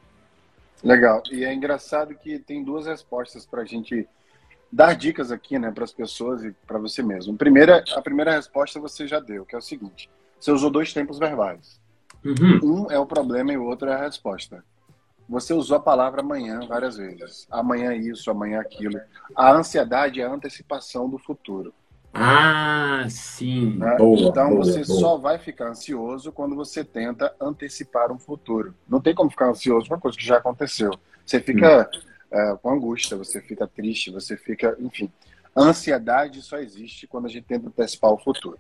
Legal. 0.84 1.22
E 1.32 1.44
é 1.44 1.54
engraçado 1.54 2.16
que 2.16 2.40
tem 2.40 2.64
duas 2.64 2.86
respostas 2.86 3.46
para 3.46 3.62
a 3.62 3.66
gente 3.66 4.08
dar 4.72 4.96
dicas 4.96 5.32
aqui, 5.32 5.60
né, 5.60 5.70
para 5.70 5.84
as 5.84 5.92
pessoas 5.92 6.44
e 6.44 6.52
para 6.66 6.80
você 6.80 7.04
mesmo. 7.04 7.36
Primeira, 7.36 7.84
a 7.94 8.02
primeira 8.02 8.32
resposta 8.32 8.80
você 8.80 9.06
já 9.06 9.20
deu, 9.20 9.46
que 9.46 9.54
é 9.54 9.58
o 9.58 9.62
seguinte: 9.62 10.10
você 10.40 10.52
usou 10.52 10.70
dois 10.70 10.94
tempos 10.94 11.20
verbais. 11.20 11.80
Uhum. 12.24 12.86
Um 12.86 12.92
é 12.92 12.98
o 12.98 13.06
problema 13.06 13.52
e 13.52 13.58
o 13.58 13.66
outro 13.66 13.90
é 13.90 13.94
a 13.94 14.02
resposta. 14.02 14.64
Você 15.32 15.54
usou 15.54 15.78
a 15.78 15.80
palavra 15.80 16.20
amanhã 16.20 16.60
várias 16.68 16.98
vezes. 16.98 17.48
Amanhã 17.50 17.96
isso, 17.96 18.30
amanhã 18.30 18.60
aquilo. 18.60 19.00
A 19.34 19.54
ansiedade 19.54 20.20
é 20.20 20.26
a 20.26 20.34
antecipação 20.34 21.10
do 21.10 21.18
futuro. 21.18 21.74
Ah, 22.14 23.06
sim. 23.10 23.78
Né? 23.78 23.96
Boa, 23.96 24.20
então 24.28 24.50
boa, 24.50 24.66
você 24.66 24.84
boa. 24.84 25.00
só 25.00 25.18
vai 25.18 25.38
ficar 25.38 25.70
ansioso 25.70 26.34
quando 26.34 26.54
você 26.54 26.84
tenta 26.84 27.34
antecipar 27.40 28.12
um 28.12 28.20
futuro. 28.20 28.76
Não 28.90 29.00
tem 29.00 29.16
como 29.16 29.30
ficar 29.30 29.50
ansioso 29.50 29.88
por 29.88 29.94
uma 29.94 30.02
coisa 30.02 30.18
que 30.18 30.26
já 30.26 30.36
aconteceu. 30.36 30.92
Você 31.26 31.40
fica 31.40 31.90
hum. 31.90 32.38
é, 32.38 32.58
com 32.62 32.70
angústia, 32.70 33.16
você 33.16 33.40
fica 33.40 33.66
triste, 33.66 34.12
você 34.12 34.36
fica, 34.36 34.76
enfim. 34.82 35.10
ansiedade 35.56 36.42
só 36.42 36.58
existe 36.58 37.08
quando 37.08 37.28
a 37.28 37.30
gente 37.30 37.46
tenta 37.46 37.70
antecipar 37.70 38.12
o 38.12 38.18
futuro. 38.18 38.60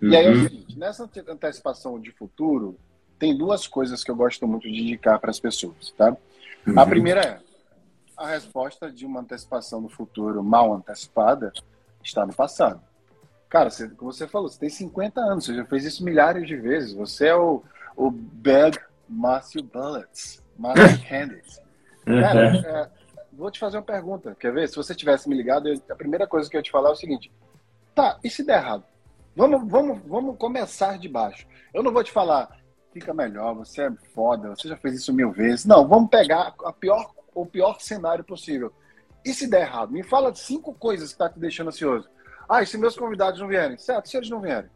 Uhum. 0.00 0.10
E 0.10 0.16
aí 0.16 0.26
é 0.26 0.30
o 0.30 0.34
uhum. 0.34 0.42
seguinte, 0.44 0.78
nessa 0.78 1.10
antecipação 1.28 1.98
de 1.98 2.12
futuro, 2.12 2.78
tem 3.22 3.36
duas 3.36 3.68
coisas 3.68 4.02
que 4.02 4.10
eu 4.10 4.16
gosto 4.16 4.48
muito 4.48 4.68
de 4.68 4.82
indicar 4.82 5.20
para 5.20 5.30
as 5.30 5.38
pessoas, 5.38 5.92
tá? 5.96 6.16
Uhum. 6.66 6.76
A 6.76 6.84
primeira 6.84 7.20
é 7.20 7.38
a 8.16 8.26
resposta 8.26 8.90
de 8.90 9.06
uma 9.06 9.20
antecipação 9.20 9.80
do 9.80 9.88
futuro 9.88 10.42
mal 10.42 10.74
antecipada 10.74 11.52
está 12.02 12.26
no 12.26 12.34
passado. 12.34 12.82
Cara, 13.48 13.70
você, 13.70 13.88
como 13.90 14.12
você 14.12 14.26
falou, 14.26 14.48
você 14.48 14.58
tem 14.58 14.68
50 14.68 15.20
anos, 15.20 15.44
você 15.44 15.54
já 15.54 15.64
fez 15.64 15.84
isso 15.84 16.04
milhares 16.04 16.48
de 16.48 16.56
vezes. 16.56 16.94
Você 16.94 17.28
é 17.28 17.36
o, 17.36 17.62
o 17.96 18.10
Bag 18.10 18.76
Matthew 19.08 19.62
Bullets, 19.62 20.42
Matthew 20.58 20.98
Candidates. 21.08 21.60
Cara, 22.04 22.50
uhum. 22.50 22.56
é, 22.56 22.90
vou 23.32 23.52
te 23.52 23.60
fazer 23.60 23.76
uma 23.76 23.84
pergunta. 23.84 24.34
Quer 24.34 24.52
ver? 24.52 24.68
Se 24.68 24.74
você 24.74 24.96
tivesse 24.96 25.28
me 25.28 25.36
ligado, 25.36 25.68
eu, 25.68 25.80
a 25.88 25.94
primeira 25.94 26.26
coisa 26.26 26.50
que 26.50 26.56
eu 26.56 26.58
ia 26.58 26.64
te 26.64 26.72
falar 26.72 26.88
é 26.88 26.92
o 26.92 26.96
seguinte: 26.96 27.30
tá, 27.94 28.18
e 28.24 28.28
se 28.28 28.44
der 28.44 28.60
errado? 28.60 28.82
Vamos, 29.36 29.70
vamos, 29.70 30.00
vamos 30.06 30.36
começar 30.36 30.98
de 30.98 31.08
baixo. 31.08 31.46
Eu 31.72 31.84
não 31.84 31.92
vou 31.92 32.02
te 32.02 32.10
falar, 32.10 32.60
fica 32.92 33.14
melhor, 33.14 33.54
você 33.54 33.82
é 33.82 33.92
foda, 34.14 34.50
você 34.50 34.68
já 34.68 34.76
fez 34.76 34.94
isso 34.94 35.12
mil 35.12 35.32
vezes. 35.32 35.64
Não, 35.64 35.86
vamos 35.88 36.10
pegar 36.10 36.54
a 36.64 36.72
pior, 36.72 37.12
o 37.34 37.46
pior 37.46 37.80
cenário 37.80 38.22
possível. 38.22 38.72
E 39.24 39.32
se 39.32 39.48
der 39.48 39.62
errado? 39.62 39.92
Me 39.92 40.02
fala 40.02 40.34
cinco 40.34 40.74
coisas 40.74 41.12
que 41.12 41.18
tá 41.18 41.28
te 41.28 41.38
deixando 41.38 41.68
ansioso. 41.68 42.08
Ah, 42.48 42.62
e 42.62 42.66
se 42.66 42.76
meus 42.76 42.96
convidados 42.96 43.40
não 43.40 43.48
vierem? 43.48 43.78
Certo, 43.78 44.08
se 44.08 44.16
eles 44.16 44.28
não 44.28 44.40
vierem. 44.40 44.70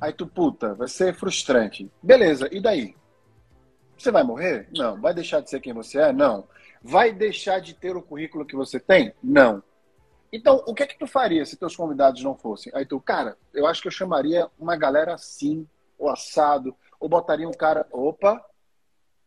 Aí 0.00 0.12
tu, 0.12 0.26
puta, 0.26 0.74
vai 0.74 0.88
ser 0.88 1.14
frustrante. 1.14 1.90
Beleza, 2.02 2.48
e 2.52 2.60
daí? 2.60 2.94
Você 3.96 4.10
vai 4.10 4.22
morrer? 4.22 4.68
Não. 4.76 5.00
Vai 5.00 5.14
deixar 5.14 5.40
de 5.40 5.50
ser 5.50 5.60
quem 5.60 5.72
você 5.72 5.98
é? 5.98 6.12
Não. 6.12 6.46
Vai 6.82 7.12
deixar 7.12 7.60
de 7.60 7.74
ter 7.74 7.96
o 7.96 8.02
currículo 8.02 8.44
que 8.44 8.56
você 8.56 8.80
tem? 8.80 9.14
Não. 9.22 9.62
Então, 10.32 10.62
o 10.66 10.74
que 10.74 10.82
é 10.82 10.86
que 10.86 10.98
tu 10.98 11.06
faria 11.06 11.44
se 11.44 11.56
teus 11.56 11.76
convidados 11.76 12.22
não 12.22 12.34
fossem? 12.34 12.72
Aí 12.74 12.86
tu, 12.86 12.98
cara, 13.00 13.36
eu 13.52 13.66
acho 13.66 13.82
que 13.82 13.88
eu 13.88 13.92
chamaria 13.92 14.48
uma 14.58 14.76
galera 14.76 15.14
assim, 15.14 15.68
ou 15.98 16.08
assado, 16.08 16.74
ou 17.02 17.08
botaria 17.08 17.48
um 17.48 17.52
cara, 17.52 17.84
opa, 17.90 18.40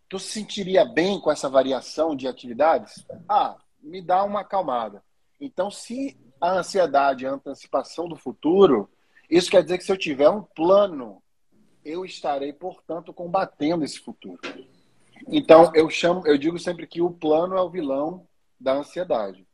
tu 0.07 0.17
se 0.17 0.31
sentiria 0.31 0.85
bem 0.85 1.19
com 1.19 1.29
essa 1.29 1.49
variação 1.49 2.15
de 2.15 2.25
atividades? 2.25 3.05
Ah, 3.27 3.57
me 3.83 4.01
dá 4.01 4.23
uma 4.23 4.41
acalmada. 4.41 5.03
Então, 5.41 5.69
se 5.69 6.17
a 6.39 6.51
ansiedade 6.51 7.25
é 7.25 7.27
a 7.27 7.33
antecipação 7.33 8.07
do 8.07 8.15
futuro, 8.15 8.89
isso 9.29 9.51
quer 9.51 9.61
dizer 9.61 9.77
que 9.77 9.83
se 9.83 9.91
eu 9.91 9.97
tiver 9.97 10.29
um 10.29 10.41
plano, 10.41 11.21
eu 11.83 12.05
estarei, 12.05 12.53
portanto, 12.53 13.13
combatendo 13.13 13.83
esse 13.83 13.99
futuro. 13.99 14.39
Então, 15.27 15.69
eu 15.75 15.89
chamo, 15.89 16.25
eu 16.25 16.37
digo 16.37 16.57
sempre 16.57 16.87
que 16.87 17.01
o 17.01 17.11
plano 17.11 17.57
é 17.57 17.61
o 17.61 17.69
vilão 17.69 18.25
da 18.57 18.71
ansiedade. 18.71 19.45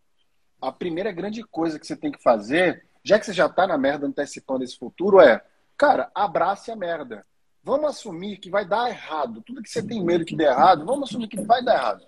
A 0.62 0.72
primeira 0.72 1.12
grande 1.12 1.44
coisa 1.44 1.80
que 1.80 1.88
você 1.88 1.96
tem 1.96 2.12
que 2.12 2.22
fazer, 2.22 2.86
já 3.04 3.18
que 3.18 3.26
você 3.26 3.34
já 3.34 3.48
está 3.48 3.66
na 3.66 3.80
merda 3.80 4.06
antecipando 4.06 4.64
esse 4.64 4.78
futuro, 4.78 5.20
é, 5.20 5.44
cara, 5.76 6.12
abrace 6.14 6.70
a 6.70 6.76
merda. 6.76 7.26
Vamos 7.64 7.92
assumir 7.92 8.38
que 8.38 8.50
vai 8.50 8.66
dar 8.66 8.90
errado. 8.90 9.42
Tudo 9.42 9.62
que 9.62 9.70
você 9.70 9.82
tem 9.82 10.04
medo 10.04 10.26
que 10.26 10.36
dê 10.36 10.46
errado, 10.46 10.86
vamos 10.86 11.10
assumir 11.10 11.28
que 11.28 11.40
vai 11.42 11.64
dar 11.64 11.76
errado. 11.76 12.06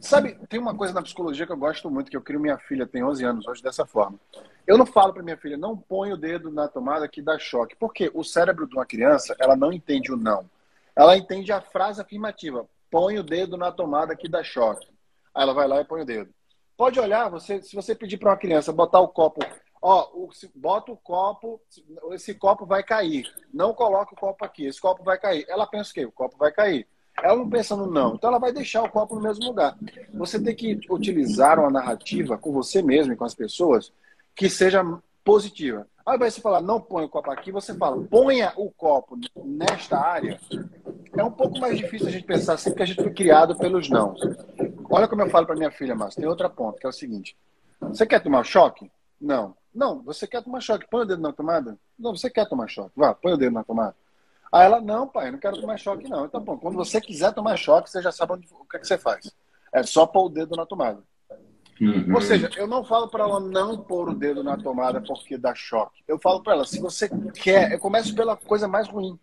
Sabe, 0.00 0.34
tem 0.48 0.60
uma 0.60 0.74
coisa 0.74 0.94
na 0.94 1.02
psicologia 1.02 1.46
que 1.46 1.52
eu 1.52 1.56
gosto 1.56 1.90
muito, 1.90 2.10
que 2.10 2.16
eu 2.16 2.22
crio 2.22 2.40
minha 2.40 2.58
filha, 2.58 2.86
tem 2.86 3.02
11 3.02 3.24
anos 3.24 3.46
hoje, 3.46 3.62
dessa 3.62 3.84
forma. 3.84 4.18
Eu 4.66 4.78
não 4.78 4.86
falo 4.86 5.12
para 5.12 5.22
minha 5.22 5.36
filha, 5.36 5.56
não 5.56 5.76
põe 5.76 6.12
o 6.12 6.16
dedo 6.16 6.50
na 6.50 6.68
tomada 6.68 7.08
que 7.08 7.20
dá 7.20 7.38
choque. 7.38 7.74
Porque 7.76 8.10
o 8.14 8.22
cérebro 8.22 8.66
de 8.66 8.74
uma 8.74 8.86
criança, 8.86 9.34
ela 9.38 9.56
não 9.56 9.72
entende 9.72 10.12
o 10.12 10.16
não. 10.16 10.48
Ela 10.94 11.16
entende 11.16 11.52
a 11.52 11.60
frase 11.60 12.00
afirmativa. 12.00 12.66
Põe 12.90 13.18
o 13.18 13.22
dedo 13.22 13.56
na 13.56 13.72
tomada 13.72 14.16
que 14.16 14.28
dá 14.28 14.42
choque. 14.42 14.86
Aí 15.34 15.42
ela 15.42 15.54
vai 15.54 15.66
lá 15.66 15.80
e 15.80 15.84
põe 15.84 16.02
o 16.02 16.06
dedo. 16.06 16.30
Pode 16.76 16.98
olhar, 16.98 17.28
você, 17.28 17.60
se 17.62 17.74
você 17.74 17.94
pedir 17.94 18.16
para 18.16 18.30
uma 18.30 18.36
criança 18.36 18.72
botar 18.72 19.00
o 19.00 19.08
copo 19.08 19.44
Ó, 19.82 20.10
o, 20.12 20.28
bota 20.54 20.92
o 20.92 20.96
copo, 20.96 21.60
esse 22.12 22.34
copo 22.34 22.66
vai 22.66 22.82
cair. 22.82 23.26
Não 23.52 23.72
coloque 23.72 24.12
o 24.12 24.16
copo 24.16 24.44
aqui, 24.44 24.66
esse 24.66 24.80
copo 24.80 25.02
vai 25.02 25.18
cair. 25.18 25.46
Ela 25.48 25.66
pensa 25.66 25.90
o 25.90 25.94
quê? 25.94 26.04
O 26.04 26.12
copo 26.12 26.36
vai 26.36 26.52
cair. 26.52 26.86
Ela 27.22 27.36
não 27.36 27.48
pensa 27.48 27.76
no 27.76 27.86
não. 27.86 28.14
Então 28.14 28.28
ela 28.28 28.38
vai 28.38 28.52
deixar 28.52 28.82
o 28.82 28.90
copo 28.90 29.14
no 29.14 29.22
mesmo 29.22 29.44
lugar. 29.44 29.76
Você 30.14 30.42
tem 30.42 30.54
que 30.54 30.80
utilizar 30.90 31.58
uma 31.58 31.70
narrativa 31.70 32.36
com 32.36 32.52
você 32.52 32.82
mesmo 32.82 33.12
e 33.12 33.16
com 33.16 33.24
as 33.24 33.34
pessoas 33.34 33.92
que 34.34 34.48
seja 34.48 34.82
positiva. 35.24 35.86
Ao 36.04 36.16
invés 36.16 36.34
de 36.34 36.40
falar, 36.40 36.60
não 36.60 36.80
põe 36.80 37.04
o 37.04 37.08
copo 37.08 37.30
aqui, 37.30 37.52
você 37.52 37.74
fala, 37.74 38.02
ponha 38.04 38.52
o 38.56 38.70
copo 38.70 39.18
nesta 39.44 39.98
área. 39.98 40.40
É 41.16 41.22
um 41.22 41.30
pouco 41.30 41.58
mais 41.58 41.78
difícil 41.78 42.08
a 42.08 42.10
gente 42.10 42.24
pensar 42.24 42.54
assim, 42.54 42.70
porque 42.70 42.82
a 42.82 42.86
gente 42.86 43.02
foi 43.02 43.12
criado 43.12 43.56
pelos 43.56 43.88
não. 43.88 44.14
Olha 44.90 45.06
como 45.06 45.22
eu 45.22 45.30
falo 45.30 45.46
para 45.46 45.56
minha 45.56 45.70
filha, 45.70 45.94
Márcia, 45.94 46.20
tem 46.20 46.28
outra 46.28 46.48
ponta, 46.48 46.78
que 46.78 46.86
é 46.86 46.88
o 46.88 46.92
seguinte. 46.92 47.36
Você 47.80 48.06
quer 48.06 48.20
tomar 48.20 48.44
choque? 48.44 48.90
Não. 49.20 49.54
Não, 49.74 50.02
você 50.02 50.26
quer 50.26 50.42
tomar 50.42 50.60
choque, 50.60 50.86
põe 50.90 51.02
o 51.02 51.06
dedo 51.06 51.22
na 51.22 51.32
tomada. 51.32 51.78
Não, 51.98 52.16
você 52.16 52.28
quer 52.28 52.48
tomar 52.48 52.68
choque, 52.68 52.92
vá, 52.96 53.14
põe 53.14 53.32
o 53.32 53.36
dedo 53.36 53.52
na 53.52 53.64
tomada. 53.64 53.94
Aí 54.52 54.64
ela, 54.64 54.80
não, 54.80 55.06
pai, 55.06 55.28
eu 55.28 55.32
não 55.32 55.38
quero 55.38 55.60
tomar 55.60 55.78
choque, 55.78 56.08
não. 56.08 56.26
Então, 56.26 56.40
bom, 56.40 56.58
quando 56.58 56.74
você 56.74 57.00
quiser 57.00 57.32
tomar 57.32 57.56
choque, 57.56 57.88
você 57.88 58.02
já 58.02 58.10
sabe 58.10 58.32
onde, 58.32 58.48
o 58.50 58.64
que, 58.64 58.76
é 58.76 58.80
que 58.80 58.86
você 58.86 58.98
faz. 58.98 59.32
É 59.72 59.82
só 59.84 60.06
pôr 60.06 60.26
o 60.26 60.28
dedo 60.28 60.56
na 60.56 60.66
tomada. 60.66 61.02
Uhum. 61.80 62.14
Ou 62.14 62.20
seja, 62.20 62.50
eu 62.56 62.66
não 62.66 62.84
falo 62.84 63.08
para 63.08 63.24
ela 63.24 63.40
não 63.40 63.78
pôr 63.78 64.10
o 64.10 64.14
dedo 64.14 64.42
na 64.42 64.56
tomada 64.56 65.00
porque 65.00 65.38
dá 65.38 65.54
choque. 65.54 66.02
Eu 66.06 66.18
falo 66.18 66.42
para 66.42 66.54
ela, 66.54 66.66
se 66.66 66.80
você 66.80 67.08
quer, 67.32 67.72
eu 67.72 67.78
começo 67.78 68.14
pela 68.14 68.36
coisa 68.36 68.66
mais 68.66 68.88
ruim. 68.88 69.18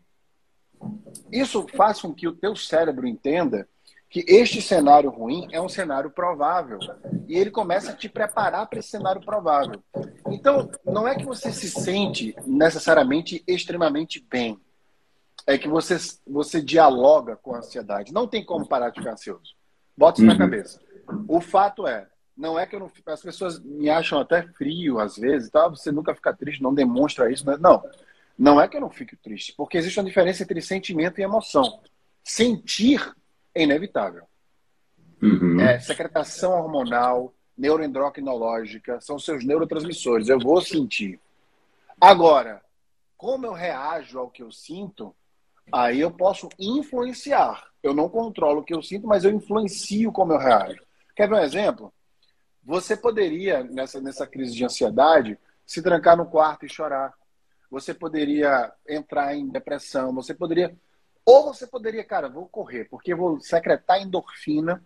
Isso 1.32 1.68
faz 1.76 2.02
com 2.02 2.14
que 2.14 2.28
o 2.28 2.36
teu 2.36 2.56
cérebro 2.56 3.06
entenda 3.06 3.68
que 4.10 4.24
este 4.28 4.62
cenário 4.62 5.10
ruim 5.10 5.48
é 5.52 5.62
um 5.62 5.68
cenário 5.68 6.10
provável. 6.10 6.80
E 7.28 7.36
ele 7.38 7.52
começa 7.52 7.92
a 7.92 7.96
te 7.96 8.08
preparar 8.08 8.68
para 8.68 8.80
esse 8.80 8.90
cenário 8.90 9.22
provável. 9.22 9.84
Então, 10.30 10.70
não 10.86 11.08
é 11.08 11.16
que 11.16 11.26
você 11.26 11.52
se 11.52 11.70
sente 11.70 12.36
necessariamente 12.46 13.44
extremamente 13.46 14.26
bem. 14.30 14.60
É 15.46 15.58
que 15.58 15.68
você, 15.68 15.98
você 16.26 16.62
dialoga 16.62 17.36
com 17.36 17.54
a 17.54 17.60
ansiedade. 17.60 18.14
Não 18.14 18.28
tem 18.28 18.44
como 18.44 18.68
parar 18.68 18.90
de 18.90 19.00
ficar 19.00 19.14
ansioso. 19.14 19.56
Bota 19.96 20.22
isso 20.22 20.30
uhum. 20.30 20.38
na 20.38 20.46
cabeça. 20.46 20.80
O 21.28 21.40
fato 21.42 21.88
é, 21.88 22.08
não 22.36 22.60
é 22.60 22.66
que 22.66 22.76
eu 22.76 22.80
não 22.80 22.92
As 23.08 23.22
pessoas 23.22 23.60
me 23.60 23.90
acham 23.90 24.20
até 24.20 24.44
frio 24.44 25.00
às 25.00 25.18
vezes, 25.18 25.50
tá? 25.50 25.68
Você 25.68 25.92
nunca 25.92 26.14
fica 26.14 26.34
triste, 26.34 26.62
não 26.62 26.74
demonstra 26.74 27.32
isso. 27.32 27.46
Né? 27.46 27.58
Não. 27.60 27.84
Não 28.38 28.62
é 28.62 28.68
que 28.68 28.78
eu 28.78 28.82
não 28.82 28.90
fique 28.90 29.16
triste, 29.16 29.54
porque 29.58 29.78
existe 29.78 30.00
uma 30.00 30.06
diferença 30.06 30.44
entre 30.44 30.62
sentimento 30.62 31.20
e 31.20 31.24
emoção. 31.24 31.80
Sentir 32.24 33.02
é 33.58 33.64
inevitável. 33.64 34.24
Uhum. 35.22 35.60
É, 35.60 35.80
secretação 35.80 36.52
hormonal, 36.52 37.34
neuroendocrinológica, 37.58 39.02
são 39.02 39.18
seus 39.18 39.44
neurotransmissores. 39.44 40.30
Eu 40.30 40.40
vou 40.40 40.62
sentir. 40.62 41.20
Agora, 42.00 42.62
como 43.18 43.46
eu 43.46 43.54
reajo 43.54 44.20
ao 44.20 44.30
que 44.30 44.44
eu 44.44 44.52
sinto, 44.52 45.16
aí 45.72 46.00
eu 46.00 46.12
posso 46.12 46.48
influenciar. 46.60 47.68
Eu 47.82 47.94
não 47.94 48.08
controlo 48.08 48.62
o 48.62 48.64
que 48.64 48.74
eu 48.74 48.82
sinto, 48.82 49.08
mas 49.08 49.24
eu 49.24 49.32
influencio 49.32 50.12
como 50.12 50.34
eu 50.34 50.38
reajo. 50.38 50.82
Quer 51.16 51.28
ver 51.28 51.36
um 51.36 51.40
exemplo? 51.40 51.94
Você 52.64 52.96
poderia, 52.96 53.64
nessa, 53.64 54.00
nessa 54.00 54.28
crise 54.28 54.54
de 54.54 54.64
ansiedade, 54.64 55.40
se 55.66 55.82
trancar 55.82 56.16
no 56.16 56.26
quarto 56.28 56.66
e 56.66 56.70
chorar. 56.70 57.14
Você 57.72 57.94
poderia 57.94 58.72
entrar 58.88 59.36
em 59.36 59.48
depressão. 59.48 60.14
Você 60.14 60.34
poderia 60.34 60.76
ou 61.28 61.44
você 61.44 61.68
poderia, 61.68 62.06
cara, 62.06 62.30
vou 62.30 62.48
correr, 62.48 62.86
porque 62.86 63.14
vou 63.14 63.38
secretar 63.42 64.02
endorfina, 64.02 64.82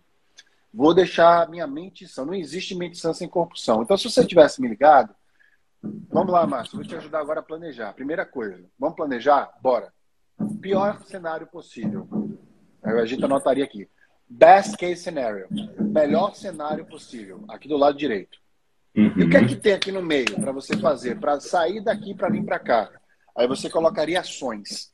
vou 0.74 0.92
deixar 0.92 1.48
minha 1.48 1.68
mente 1.68 2.08
sã. 2.08 2.24
Não 2.24 2.34
existe 2.34 2.74
mente 2.74 2.98
sã 2.98 3.14
sem 3.14 3.28
corpo 3.28 3.56
são. 3.56 3.80
Então, 3.80 3.96
se 3.96 4.10
você 4.10 4.26
tivesse 4.26 4.60
me 4.60 4.66
ligado, 4.66 5.14
vamos 6.10 6.32
lá, 6.32 6.44
Márcio, 6.44 6.78
vou 6.78 6.84
te 6.84 6.96
ajudar 6.96 7.20
agora 7.20 7.38
a 7.38 7.44
planejar. 7.44 7.92
Primeira 7.92 8.26
coisa, 8.26 8.60
vamos 8.76 8.96
planejar? 8.96 9.52
Bora. 9.62 9.92
Pior 10.60 11.00
cenário 11.04 11.46
possível. 11.46 12.08
A 12.82 13.06
gente 13.06 13.24
anotaria 13.24 13.62
aqui. 13.62 13.88
Best 14.28 14.76
case 14.76 14.96
scenario. 14.96 15.46
Melhor 15.78 16.34
cenário 16.34 16.84
possível. 16.84 17.44
Aqui 17.46 17.68
do 17.68 17.76
lado 17.76 17.96
direito. 17.96 18.36
Uhum. 18.96 19.12
E 19.16 19.22
o 19.22 19.30
que 19.30 19.36
é 19.36 19.46
que 19.46 19.54
tem 19.54 19.74
aqui 19.74 19.92
no 19.92 20.02
meio 20.02 20.40
para 20.40 20.50
você 20.50 20.76
fazer? 20.76 21.20
Para 21.20 21.38
sair 21.38 21.80
daqui 21.80 22.16
para 22.16 22.30
vir 22.30 22.44
para 22.44 22.58
cá. 22.58 22.90
Aí 23.36 23.46
você 23.46 23.70
colocaria 23.70 24.18
ações. 24.18 24.91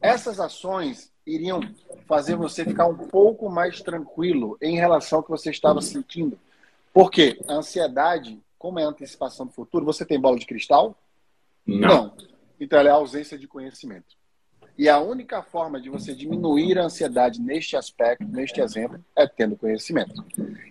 Essas 0.00 0.40
ações 0.40 1.12
iriam 1.26 1.60
fazer 2.06 2.36
você 2.36 2.64
ficar 2.64 2.86
um 2.86 2.96
pouco 2.96 3.48
mais 3.48 3.80
tranquilo 3.80 4.56
em 4.60 4.76
relação 4.76 5.18
ao 5.18 5.22
que 5.22 5.30
você 5.30 5.50
estava 5.50 5.80
sentindo. 5.80 6.38
Porque 6.92 7.40
a 7.48 7.54
ansiedade, 7.54 8.40
como 8.58 8.78
é 8.78 8.84
a 8.84 8.88
antecipação 8.88 9.46
do 9.46 9.52
futuro, 9.52 9.84
você 9.84 10.04
tem 10.04 10.20
bola 10.20 10.38
de 10.38 10.46
cristal? 10.46 10.96
Não. 11.66 11.88
Não. 11.88 12.16
Então 12.58 12.78
ela 12.78 12.88
é 12.88 12.92
a 12.92 12.96
ausência 12.96 13.38
de 13.38 13.46
conhecimento. 13.46 14.20
E 14.76 14.88
a 14.88 14.98
única 14.98 15.42
forma 15.42 15.80
de 15.80 15.90
você 15.90 16.14
diminuir 16.14 16.78
a 16.78 16.84
ansiedade 16.84 17.40
neste 17.40 17.76
aspecto, 17.76 18.24
neste 18.24 18.60
exemplo, 18.60 18.98
é 19.14 19.26
tendo 19.26 19.56
conhecimento. 19.56 20.24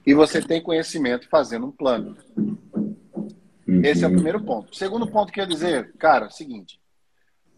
E 0.05 0.13
você 0.13 0.41
tem 0.41 0.61
conhecimento 0.61 1.29
fazendo 1.29 1.67
um 1.67 1.71
plano. 1.71 2.17
Uhum. 2.35 3.83
Esse 3.83 4.03
é 4.03 4.07
o 4.07 4.11
primeiro 4.11 4.41
ponto. 4.41 4.75
Segundo 4.75 5.05
ponto 5.07 5.31
que 5.31 5.39
eu 5.39 5.43
ia 5.43 5.49
dizer, 5.49 5.93
cara, 5.97 6.25
é 6.25 6.27
o 6.27 6.31
seguinte: 6.31 6.79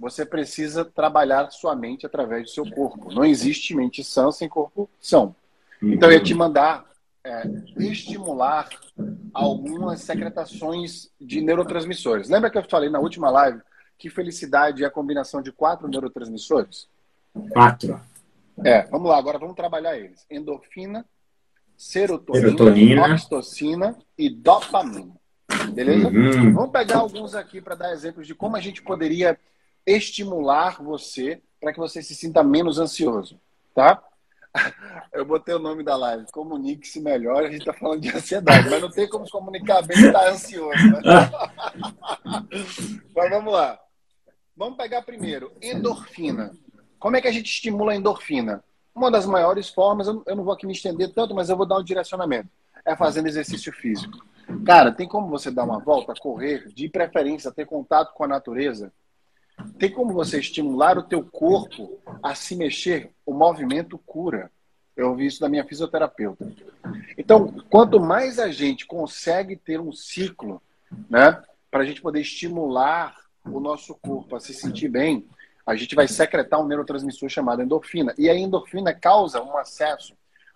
você 0.01 0.25
precisa 0.25 0.83
trabalhar 0.83 1.51
sua 1.51 1.75
mente 1.75 2.07
através 2.07 2.45
do 2.45 2.49
seu 2.49 2.67
corpo. 2.71 3.13
Não 3.13 3.23
existe 3.23 3.75
mente 3.75 4.03
sã 4.03 4.31
sem 4.31 4.49
corpo 4.49 4.89
são. 4.99 5.35
Então 5.79 6.09
eu 6.09 6.17
ia 6.17 6.23
te 6.23 6.33
mandar 6.33 6.85
é, 7.23 7.43
estimular 7.77 8.67
algumas 9.31 10.01
secretações 10.01 11.11
de 11.21 11.39
neurotransmissores. 11.39 12.29
Lembra 12.29 12.49
que 12.49 12.57
eu 12.57 12.63
falei 12.63 12.89
na 12.89 12.99
última 12.99 13.29
live 13.29 13.61
que 13.95 14.09
felicidade 14.09 14.83
é 14.83 14.87
a 14.87 14.91
combinação 14.91 15.39
de 15.39 15.51
quatro 15.51 15.87
neurotransmissores? 15.87 16.87
Quatro. 17.51 18.01
É, 18.65 18.81
vamos 18.87 19.07
lá, 19.07 19.19
agora 19.19 19.37
vamos 19.37 19.55
trabalhar 19.55 19.95
eles. 19.95 20.25
Endorfina, 20.31 21.05
serotonina, 21.77 22.47
serotonina. 22.47 23.13
oxitocina 23.13 23.95
e 24.17 24.31
dopamina. 24.31 25.13
Beleza? 25.73 26.07
Uhum. 26.07 26.53
Vamos 26.53 26.71
pegar 26.71 26.97
alguns 26.97 27.35
aqui 27.35 27.61
para 27.61 27.75
dar 27.75 27.93
exemplos 27.93 28.25
de 28.25 28.33
como 28.33 28.55
a 28.55 28.59
gente 28.59 28.81
poderia 28.81 29.37
estimular 29.85 30.81
você 30.81 31.41
para 31.59 31.73
que 31.73 31.79
você 31.79 32.01
se 32.01 32.15
sinta 32.15 32.43
menos 32.43 32.79
ansioso, 32.79 33.39
tá? 33.73 34.03
Eu 35.13 35.25
botei 35.25 35.53
o 35.55 35.59
nome 35.59 35.83
da 35.83 35.95
live, 35.95 36.25
comunique-se 36.31 36.99
melhor, 36.99 37.43
a 37.43 37.49
gente 37.49 37.59
está 37.59 37.73
falando 37.73 38.01
de 38.01 38.09
ansiedade, 38.09 38.69
mas 38.69 38.81
não 38.81 38.89
tem 38.89 39.07
como 39.07 39.25
se 39.25 39.31
comunicar 39.31 39.81
bem 39.83 39.97
e 39.97 40.11
tá 40.11 40.29
ansioso. 40.29 40.71
Né? 40.71 41.01
mas 43.15 43.29
vamos 43.29 43.53
lá. 43.53 43.79
Vamos 44.55 44.77
pegar 44.77 45.01
primeiro, 45.03 45.51
endorfina. 45.61 46.51
Como 46.99 47.15
é 47.15 47.21
que 47.21 47.27
a 47.27 47.31
gente 47.31 47.47
estimula 47.47 47.93
a 47.93 47.95
endorfina? 47.95 48.63
Uma 48.93 49.09
das 49.09 49.25
maiores 49.25 49.69
formas, 49.69 50.07
eu 50.07 50.35
não 50.35 50.43
vou 50.43 50.53
aqui 50.53 50.67
me 50.67 50.73
estender 50.73 51.13
tanto, 51.13 51.33
mas 51.33 51.49
eu 51.49 51.55
vou 51.55 51.65
dar 51.65 51.77
um 51.77 51.83
direcionamento. 51.83 52.49
É 52.85 52.95
fazendo 52.95 53.27
exercício 53.27 53.71
físico. 53.71 54.17
Cara, 54.65 54.91
tem 54.91 55.07
como 55.07 55.29
você 55.29 55.49
dar 55.49 55.63
uma 55.63 55.79
volta, 55.79 56.13
correr, 56.19 56.67
de 56.67 56.89
preferência 56.89 57.51
ter 57.51 57.65
contato 57.65 58.13
com 58.13 58.23
a 58.23 58.27
natureza? 58.27 58.91
Tem 59.77 59.91
como 59.91 60.13
você 60.13 60.39
estimular 60.39 60.97
o 60.97 61.03
teu 61.03 61.23
corpo 61.23 61.99
a 62.21 62.35
se 62.35 62.55
mexer? 62.55 63.11
O 63.25 63.33
movimento 63.33 63.97
cura. 63.97 64.51
Eu 64.95 65.09
ouvi 65.09 65.25
isso 65.25 65.39
da 65.39 65.49
minha 65.49 65.65
fisioterapeuta. 65.65 66.51
Então, 67.17 67.53
quanto 67.69 67.99
mais 67.99 68.39
a 68.39 68.51
gente 68.51 68.85
consegue 68.85 69.55
ter 69.55 69.79
um 69.79 69.91
ciclo, 69.91 70.61
né, 71.09 71.41
para 71.69 71.81
a 71.81 71.85
gente 71.85 72.01
poder 72.01 72.21
estimular 72.21 73.15
o 73.45 73.59
nosso 73.59 73.95
corpo 73.95 74.35
a 74.35 74.39
se 74.39 74.53
sentir 74.53 74.89
bem, 74.89 75.25
a 75.65 75.75
gente 75.75 75.95
vai 75.95 76.07
secretar 76.07 76.59
um 76.59 76.67
neurotransmissor 76.67 77.29
chamado 77.29 77.61
endorfina. 77.61 78.13
E 78.17 78.29
a 78.29 78.35
endorfina 78.35 78.93
causa 78.93 79.41
um 79.41 79.57
acesso, 79.57 80.15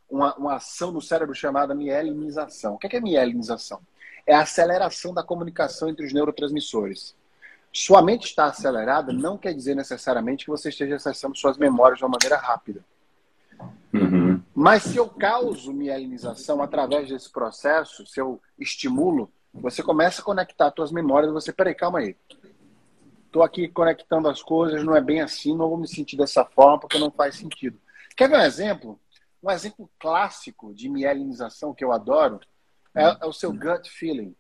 uma, 0.10 0.36
uma 0.36 0.56
ação 0.56 0.92
no 0.92 1.02
cérebro 1.02 1.34
chamada 1.34 1.74
mielinização. 1.74 2.76
O 2.76 2.78
que 2.78 2.88
é, 2.88 2.90
que 2.90 2.98
é 2.98 3.02
mielinização? 3.02 3.80
É 4.28 4.34
a 4.34 4.42
aceleração 4.42 5.14
da 5.14 5.24
comunicação 5.24 5.90
entre 5.90 6.06
os 6.06 6.14
neurotransmissores. 6.14 7.16
Sua 7.76 8.02
mente 8.02 8.28
está 8.28 8.46
acelerada 8.46 9.12
não 9.12 9.38
quer 9.38 9.54
dizer 9.54 9.76
necessariamente 9.76 10.46
que 10.46 10.50
você 10.50 10.70
esteja 10.70 10.96
acessando 10.96 11.36
suas 11.36 11.58
memórias 11.58 11.98
de 11.98 12.06
uma 12.06 12.12
maneira 12.12 12.38
rápida. 12.38 12.86
Uhum. 13.94 14.42
Mas 14.56 14.84
se 14.84 14.96
eu 14.96 15.10
causo 15.10 15.74
mielinização 15.74 16.64
através 16.64 17.10
desse 17.10 17.30
processo, 17.30 18.08
se 18.08 18.18
eu 18.18 18.42
estimulo, 18.58 19.30
você 19.54 19.84
começa 19.84 20.22
a 20.22 20.24
conectar 20.24 20.72
suas 20.74 20.90
memórias. 20.90 21.34
Você, 21.34 21.52
peraí, 21.52 21.76
calma 21.76 22.00
aí. 22.00 22.16
Estou 23.26 23.44
aqui 23.44 23.68
conectando 23.68 24.30
as 24.30 24.42
coisas, 24.42 24.82
não 24.82 24.96
é 24.96 25.02
bem 25.02 25.20
assim, 25.20 25.54
não 25.54 25.68
vou 25.68 25.78
me 25.78 25.88
sentir 25.88 26.16
dessa 26.16 26.46
forma 26.46 26.80
porque 26.80 26.98
não 26.98 27.12
faz 27.12 27.36
sentido. 27.36 27.78
Quer 28.16 28.30
ver 28.30 28.38
um 28.38 28.44
exemplo? 28.44 28.98
Um 29.44 29.52
exemplo 29.52 29.92
clássico 30.00 30.74
de 30.74 30.88
mielinização 30.88 31.74
que 31.74 31.84
eu 31.84 31.92
adoro 31.92 32.40
é, 32.96 33.04
é 33.04 33.26
o 33.26 33.34
seu 33.34 33.52
gut 33.52 33.90
feeling. 33.92 34.34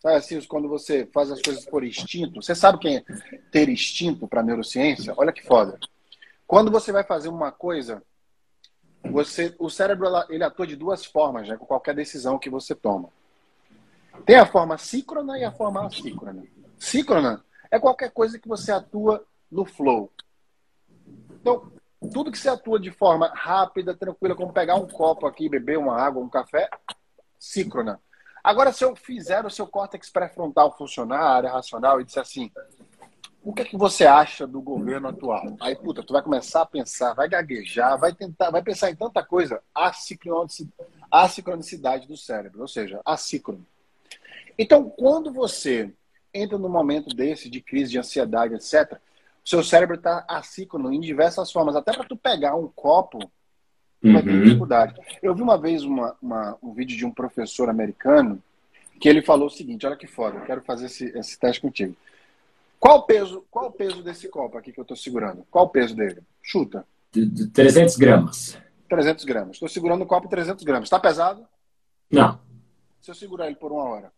Sabe 0.00 0.14
assim, 0.14 0.40
quando 0.42 0.68
você 0.68 1.06
faz 1.06 1.30
as 1.30 1.42
coisas 1.42 1.64
por 1.64 1.82
instinto, 1.82 2.40
você 2.40 2.54
sabe 2.54 2.78
quem 2.78 2.96
é 2.98 3.04
ter 3.50 3.68
instinto 3.68 4.28
para 4.28 4.42
neurociência? 4.42 5.12
Olha 5.16 5.32
que 5.32 5.44
foda. 5.44 5.78
Quando 6.46 6.70
você 6.70 6.92
vai 6.92 7.02
fazer 7.02 7.28
uma 7.28 7.50
coisa, 7.50 8.02
você, 9.10 9.54
o 9.58 9.68
cérebro 9.68 10.06
ele 10.28 10.44
atua 10.44 10.66
de 10.66 10.76
duas 10.76 11.04
formas, 11.04 11.48
né, 11.48 11.56
com 11.56 11.66
qualquer 11.66 11.94
decisão 11.94 12.38
que 12.38 12.48
você 12.48 12.74
toma. 12.74 13.10
Tem 14.24 14.36
a 14.36 14.46
forma 14.46 14.78
síncrona 14.78 15.38
e 15.38 15.44
a 15.44 15.52
forma 15.52 15.84
assíncrona. 15.86 16.44
Síncrona 16.78 17.44
é 17.70 17.78
qualquer 17.78 18.10
coisa 18.10 18.38
que 18.38 18.48
você 18.48 18.70
atua 18.70 19.26
no 19.50 19.64
flow. 19.64 20.12
Então, 21.40 21.72
tudo 22.12 22.30
que 22.30 22.38
você 22.38 22.48
atua 22.48 22.78
de 22.78 22.90
forma 22.90 23.28
rápida, 23.34 23.96
tranquila, 23.96 24.34
como 24.34 24.52
pegar 24.52 24.76
um 24.76 24.86
copo 24.86 25.26
aqui, 25.26 25.48
beber 25.48 25.78
uma 25.78 26.00
água, 26.00 26.22
um 26.22 26.28
café, 26.28 26.70
síncrona. 27.38 28.00
Agora, 28.42 28.72
se 28.72 28.84
eu 28.84 28.94
fizer 28.96 29.44
o 29.44 29.50
seu 29.50 29.66
córtex 29.66 30.10
pré-frontal 30.10 30.76
funcionar, 30.76 31.20
a 31.20 31.34
área 31.34 31.50
racional, 31.50 32.00
e 32.00 32.04
disser 32.04 32.22
assim, 32.22 32.50
o 33.42 33.52
que 33.52 33.62
é 33.62 33.64
que 33.64 33.76
você 33.76 34.04
acha 34.06 34.46
do 34.46 34.60
governo 34.60 35.08
atual? 35.08 35.56
Aí, 35.60 35.74
puta, 35.76 36.02
tu 36.02 36.12
vai 36.12 36.22
começar 36.22 36.62
a 36.62 36.66
pensar, 36.66 37.14
vai 37.14 37.28
gaguejar, 37.28 37.98
vai 37.98 38.12
tentar, 38.12 38.50
vai 38.50 38.62
pensar 38.62 38.90
em 38.90 38.96
tanta 38.96 39.24
coisa, 39.24 39.62
a 39.74 39.92
sincronicidade 41.28 42.06
do 42.06 42.16
cérebro, 42.16 42.62
ou 42.62 42.68
seja, 42.68 43.00
assíncrono. 43.04 43.66
Então, 44.58 44.90
quando 44.90 45.32
você 45.32 45.94
entra 46.34 46.58
num 46.58 46.68
momento 46.68 47.14
desse 47.14 47.48
de 47.48 47.60
crise 47.60 47.92
de 47.92 47.98
ansiedade, 47.98 48.54
etc., 48.54 48.98
seu 49.44 49.64
cérebro 49.64 49.96
está 49.96 50.26
assíncrono 50.28 50.92
em 50.92 51.00
diversas 51.00 51.50
formas. 51.50 51.74
Até 51.74 51.92
para 51.92 52.04
tu 52.04 52.16
pegar 52.16 52.54
um 52.54 52.68
copo. 52.68 53.18
Vai 54.02 54.22
ter 54.22 54.42
dificuldade. 54.42 54.94
Eu 55.22 55.34
vi 55.34 55.42
uma 55.42 55.58
vez 55.58 55.82
uma, 55.82 56.16
uma, 56.22 56.56
um 56.62 56.72
vídeo 56.72 56.96
de 56.96 57.04
um 57.04 57.10
professor 57.10 57.68
americano 57.68 58.42
que 59.00 59.08
ele 59.08 59.22
falou 59.22 59.46
o 59.46 59.50
seguinte: 59.50 59.86
olha 59.86 59.96
que 59.96 60.06
foda, 60.06 60.38
eu 60.38 60.44
quero 60.44 60.62
fazer 60.62 60.86
esse, 60.86 61.06
esse 61.16 61.38
teste 61.38 61.60
contigo. 61.60 61.96
Qual 62.78 62.98
o 62.98 63.02
peso, 63.02 63.44
qual 63.50 63.66
o 63.66 63.72
peso 63.72 64.02
desse 64.02 64.28
copo 64.28 64.56
aqui 64.56 64.72
que 64.72 64.78
eu 64.78 64.82
estou 64.82 64.96
segurando? 64.96 65.44
Qual 65.50 65.64
o 65.64 65.68
peso 65.68 65.96
dele? 65.96 66.20
Chuta. 66.40 66.86
De, 67.12 67.26
de 67.26 67.46
300 67.48 67.96
gramas. 67.96 68.58
300 68.88 69.24
gramas. 69.24 69.56
Estou 69.56 69.68
segurando 69.68 70.02
o 70.02 70.06
copo 70.06 70.28
300 70.28 70.64
gramas. 70.64 70.84
Está 70.84 71.00
pesado? 71.00 71.44
Não. 72.10 72.40
Se 73.00 73.10
eu 73.10 73.14
segurar 73.14 73.46
ele 73.46 73.56
por 73.56 73.72
uma 73.72 73.82
hora? 73.82 74.12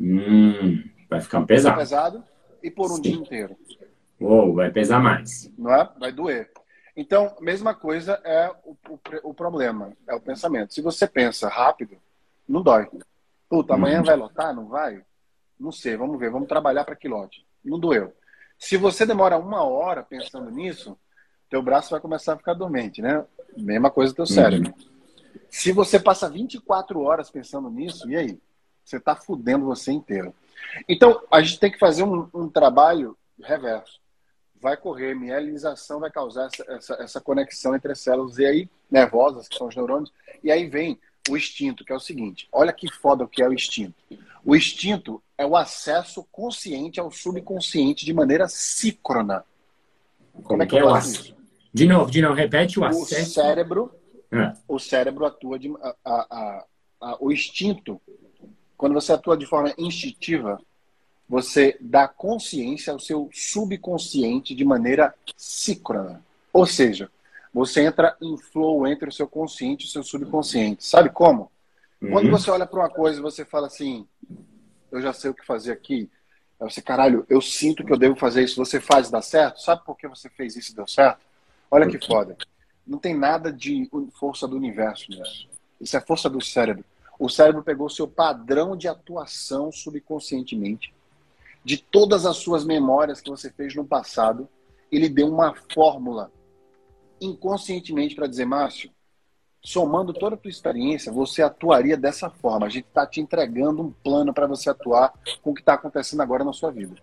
Hum, 0.00 0.82
vai 1.08 1.20
ficar 1.20 1.42
pesado. 1.42 1.74
Tá 1.74 1.80
pesado 1.80 2.24
e 2.62 2.70
por 2.70 2.90
um 2.90 2.96
Sim. 2.96 3.02
dia 3.02 3.14
inteiro. 3.14 3.56
Uou, 4.18 4.54
vai 4.54 4.70
pesar 4.70 5.00
mais. 5.00 5.50
Não 5.56 5.74
é? 5.74 5.88
Vai 5.98 6.12
doer. 6.12 6.50
Então, 6.96 7.34
mesma 7.40 7.74
coisa 7.74 8.20
é 8.24 8.50
o, 8.64 8.76
o, 8.88 9.00
o, 9.24 9.34
problema, 9.34 9.92
é 10.06 10.14
o 10.14 10.20
pensamento. 10.20 10.74
Se 10.74 10.82
você 10.82 11.06
pensa 11.06 11.48
rápido, 11.48 11.96
não 12.48 12.62
dói. 12.62 12.88
Puta, 13.48 13.74
amanhã 13.74 13.98
uhum. 13.98 14.04
vai 14.04 14.16
lotar? 14.16 14.54
Não 14.54 14.68
vai? 14.68 15.04
Não 15.58 15.72
sei, 15.72 15.96
vamos 15.96 16.18
ver, 16.18 16.30
vamos 16.30 16.48
trabalhar 16.48 16.84
para 16.84 16.96
que 16.96 17.08
lote. 17.08 17.46
Não 17.64 17.78
doeu. 17.78 18.12
Se 18.58 18.76
você 18.76 19.06
demora 19.06 19.38
uma 19.38 19.62
hora 19.62 20.02
pensando 20.02 20.50
nisso, 20.50 20.98
teu 21.48 21.62
braço 21.62 21.90
vai 21.90 22.00
começar 22.00 22.34
a 22.34 22.36
ficar 22.36 22.54
dormente, 22.54 23.00
né? 23.00 23.24
Mesma 23.56 23.90
coisa 23.90 24.12
do 24.12 24.16
teu 24.16 24.26
cérebro. 24.26 24.72
Uhum. 24.76 24.90
Se 25.48 25.72
você 25.72 25.98
passa 25.98 26.28
24 26.28 27.00
horas 27.00 27.30
pensando 27.30 27.70
nisso, 27.70 28.10
e 28.10 28.16
aí? 28.16 28.40
Você 28.84 28.96
está 28.96 29.14
fudendo 29.14 29.66
você 29.66 29.92
inteiro. 29.92 30.34
Então, 30.88 31.22
a 31.30 31.40
gente 31.40 31.60
tem 31.60 31.70
que 31.70 31.78
fazer 31.78 32.02
um, 32.02 32.28
um 32.34 32.48
trabalho 32.48 33.16
reverso 33.42 33.99
vai 34.60 34.76
correr, 34.76 35.14
mielinização 35.14 36.00
vai 36.00 36.10
causar 36.10 36.46
essa, 36.46 36.72
essa, 36.72 36.94
essa, 37.02 37.20
conexão 37.20 37.74
entre 37.74 37.92
as 37.92 38.00
células 38.00 38.38
e 38.38 38.44
aí 38.44 38.70
nervosas, 38.90 39.48
que 39.48 39.56
são 39.56 39.68
os 39.68 39.76
neurônios, 39.76 40.12
e 40.42 40.50
aí 40.50 40.68
vem 40.68 40.98
o 41.28 41.36
instinto, 41.36 41.84
que 41.84 41.92
é 41.92 41.96
o 41.96 42.00
seguinte: 42.00 42.48
olha 42.52 42.72
que 42.72 42.90
foda 42.92 43.24
o 43.24 43.28
que 43.28 43.42
é 43.42 43.48
o 43.48 43.52
instinto. 43.52 43.94
O 44.44 44.56
instinto 44.56 45.22
é 45.36 45.44
o 45.44 45.56
acesso 45.56 46.26
consciente 46.30 47.00
ao 47.00 47.10
subconsciente 47.10 48.04
de 48.04 48.12
maneira 48.12 48.48
síncrona. 48.48 49.44
Como, 50.32 50.48
Como 50.48 50.62
é 50.62 50.66
que 50.66 50.78
é 50.78 50.84
o 50.84 50.94
acesso? 50.94 51.36
De 51.72 51.86
novo, 51.86 52.10
de 52.10 52.20
novo, 52.20 52.34
repete 52.34 52.80
o 52.80 52.84
acesso. 52.84 53.22
O 53.22 53.34
cérebro, 53.34 53.94
é. 54.32 54.52
o 54.66 54.78
cérebro 54.78 55.24
atua 55.24 55.58
de 55.58 55.72
a, 55.82 55.94
a, 56.04 56.66
a, 57.00 57.16
o 57.20 57.30
instinto. 57.30 58.00
Quando 58.76 58.94
você 58.94 59.12
atua 59.12 59.36
de 59.36 59.46
forma 59.46 59.72
instintiva, 59.76 60.60
você 61.30 61.76
dá 61.80 62.08
consciência 62.08 62.92
ao 62.92 62.98
seu 62.98 63.30
subconsciente 63.32 64.52
de 64.52 64.64
maneira 64.64 65.14
síncrona. 65.36 66.20
Ou 66.52 66.66
seja, 66.66 67.08
você 67.54 67.82
entra 67.82 68.16
em 68.20 68.36
flow 68.36 68.84
entre 68.84 69.08
o 69.08 69.12
seu 69.12 69.28
consciente 69.28 69.84
e 69.84 69.88
o 69.88 69.90
seu 69.92 70.02
subconsciente. 70.02 70.84
Sabe 70.84 71.08
como? 71.08 71.48
Uhum. 72.02 72.10
Quando 72.10 72.30
você 72.32 72.50
olha 72.50 72.66
para 72.66 72.80
uma 72.80 72.90
coisa 72.90 73.20
e 73.20 73.22
você 73.22 73.44
fala 73.44 73.68
assim, 73.68 74.08
eu 74.90 75.00
já 75.00 75.12
sei 75.12 75.30
o 75.30 75.34
que 75.34 75.46
fazer 75.46 75.70
aqui. 75.70 76.10
Aí 76.60 76.68
você, 76.68 76.82
caralho, 76.82 77.24
eu 77.28 77.40
sinto 77.40 77.84
que 77.84 77.92
eu 77.92 77.98
devo 77.98 78.16
fazer 78.16 78.42
isso. 78.42 78.56
Você 78.56 78.80
faz 78.80 79.06
e 79.06 79.12
dá 79.12 79.22
certo? 79.22 79.62
Sabe 79.62 79.84
por 79.84 79.96
que 79.96 80.08
você 80.08 80.28
fez 80.28 80.56
isso 80.56 80.72
e 80.72 80.74
deu 80.74 80.88
certo? 80.88 81.20
Olha 81.70 81.86
que 81.86 82.04
foda. 82.04 82.36
Não 82.84 82.98
tem 82.98 83.16
nada 83.16 83.52
de 83.52 83.88
força 84.18 84.48
do 84.48 84.56
universo 84.56 85.08
nisso. 85.08 85.48
Isso 85.80 85.96
é 85.96 86.00
força 86.00 86.28
do 86.28 86.40
cérebro. 86.40 86.84
O 87.20 87.28
cérebro 87.28 87.62
pegou 87.62 87.86
o 87.86 87.90
seu 87.90 88.08
padrão 88.08 88.76
de 88.76 88.88
atuação 88.88 89.70
subconscientemente 89.70 90.92
de 91.64 91.78
todas 91.78 92.24
as 92.26 92.36
suas 92.36 92.64
memórias 92.64 93.20
que 93.20 93.30
você 93.30 93.50
fez 93.50 93.74
no 93.74 93.84
passado 93.84 94.48
ele 94.90 95.08
deu 95.08 95.28
uma 95.28 95.54
fórmula 95.72 96.32
inconscientemente 97.20 98.14
para 98.14 98.26
dizer, 98.26 98.44
Márcio, 98.44 98.90
somando 99.62 100.12
toda 100.12 100.34
a 100.34 100.38
tua 100.38 100.50
experiência, 100.50 101.12
você 101.12 101.42
atuaria 101.42 101.96
dessa 101.96 102.30
forma. 102.30 102.66
A 102.66 102.70
gente 102.70 102.86
está 102.86 103.06
te 103.06 103.20
entregando 103.20 103.82
um 103.82 103.90
plano 103.90 104.32
para 104.32 104.46
você 104.46 104.70
atuar 104.70 105.12
com 105.42 105.50
o 105.50 105.54
que 105.54 105.60
está 105.60 105.74
acontecendo 105.74 106.22
agora 106.22 106.44
na 106.44 106.52
sua 106.52 106.70
vida. 106.70 106.96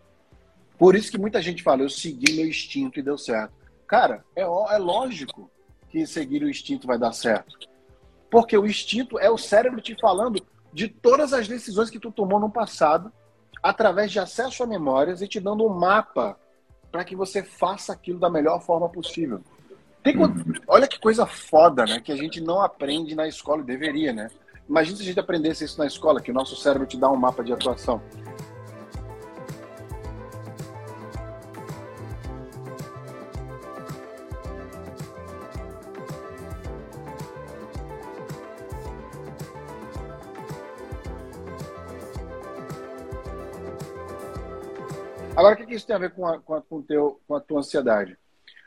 Por 0.78 0.96
isso 0.96 1.12
que 1.12 1.18
muita 1.18 1.42
gente 1.42 1.64
fala, 1.64 1.84
eu 1.84 1.90
segui 1.90 2.34
meu 2.34 2.48
instinto 2.48 3.00
e 3.00 3.04
deu 3.04 3.18
certo. 3.18 3.54
Cara, 3.88 4.26
é, 4.36 4.42
é 4.42 4.78
lógico 4.78 5.50
que 5.90 6.06
seguir 6.06 6.44
o 6.44 6.50
instinto 6.50 6.88
vai 6.88 6.98
dar 6.98 7.14
certo. 7.14 7.58
Porque 8.30 8.58
o 8.58 8.66
instinto 8.66 9.18
é 9.18 9.30
o 9.30 9.38
cérebro 9.38 9.80
te 9.80 9.96
falando 10.00 10.44
de 10.74 10.88
todas 10.90 11.32
as 11.32 11.48
decisões 11.48 11.90
que 11.90 12.00
tu 12.00 12.12
tomou 12.12 12.40
no 12.40 12.50
passado, 12.50 13.12
através 13.62 14.12
de 14.12 14.20
acesso 14.20 14.64
a 14.64 14.68
memórias 14.68 15.22
e 15.22 15.28
te 15.28 15.40
dando 15.40 15.66
um 15.66 15.70
mapa 15.70 16.38
para 16.92 17.04
que 17.04 17.16
você 17.16 17.44
faça 17.44 17.94
aquilo 17.94 18.20
da 18.20 18.30
melhor 18.30 18.62
forma 18.62 18.90
possível. 18.90 19.42
Tem, 20.04 20.16
olha 20.68 20.88
que 20.88 21.00
coisa 21.00 21.26
foda, 21.26 21.86
né? 21.86 22.00
Que 22.00 22.12
a 22.12 22.16
gente 22.16 22.40
não 22.40 22.62
aprende 22.62 23.14
na 23.14 23.28
escola, 23.28 23.62
deveria, 23.62 24.14
né? 24.14 24.30
Imagina 24.70 24.98
se 24.98 25.04
a 25.04 25.06
gente 25.06 25.20
aprendesse 25.20 25.64
isso 25.64 25.78
na 25.78 25.86
escola, 25.86 26.22
que 26.22 26.32
o 26.32 26.34
nosso 26.34 26.56
cérebro 26.56 26.88
te 26.88 26.98
dá 26.98 27.10
um 27.10 27.16
mapa 27.16 27.44
de 27.44 27.54
atuação. 27.54 28.02
Agora, 45.48 45.64
o 45.64 45.68
que 45.68 45.74
isso 45.74 45.88
tem 45.88 45.96
a 45.96 46.00
ver 46.00 46.12
com 46.12 46.28
a, 46.28 46.40
com 46.40 46.54
a, 46.56 46.62
com 46.62 46.82
teu, 46.82 47.22
com 47.26 47.36
a 47.36 47.40
tua 47.40 47.60
ansiedade? 47.60 48.18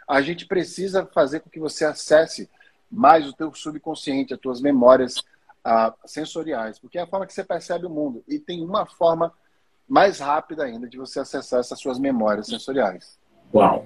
A 0.09 0.23
gente 0.23 0.47
precisa 0.47 1.07
fazer 1.07 1.40
com 1.40 1.51
que 1.51 1.61
você 1.61 1.85
acesse 1.85 2.49
mais 2.90 3.29
o 3.29 3.35
teu 3.35 3.53
subconsciente, 3.55 4.33
as 4.33 4.40
tuas 4.40 4.61
memórias 4.62 5.19
uh, 5.19 5.93
sensoriais, 6.07 6.79
porque 6.79 6.99
é 6.99 7.03
a 7.03 7.07
forma 7.07 7.27
que 7.27 7.35
você 7.35 7.45
percebe 7.45 7.85
o 7.85 7.90
mundo. 7.90 8.25
E 8.27 8.38
tem 8.38 8.64
uma 8.64 8.87
forma 8.87 9.33
mais 9.87 10.21
rápida 10.21 10.64
ainda 10.64 10.88
de 10.88 10.97
você 10.97 11.21
acessar 11.21 11.61
essas 11.61 11.79
suas 11.79 11.99
memórias 11.99 12.47
sensoriais. 12.47 13.19
Uau! 13.55 13.85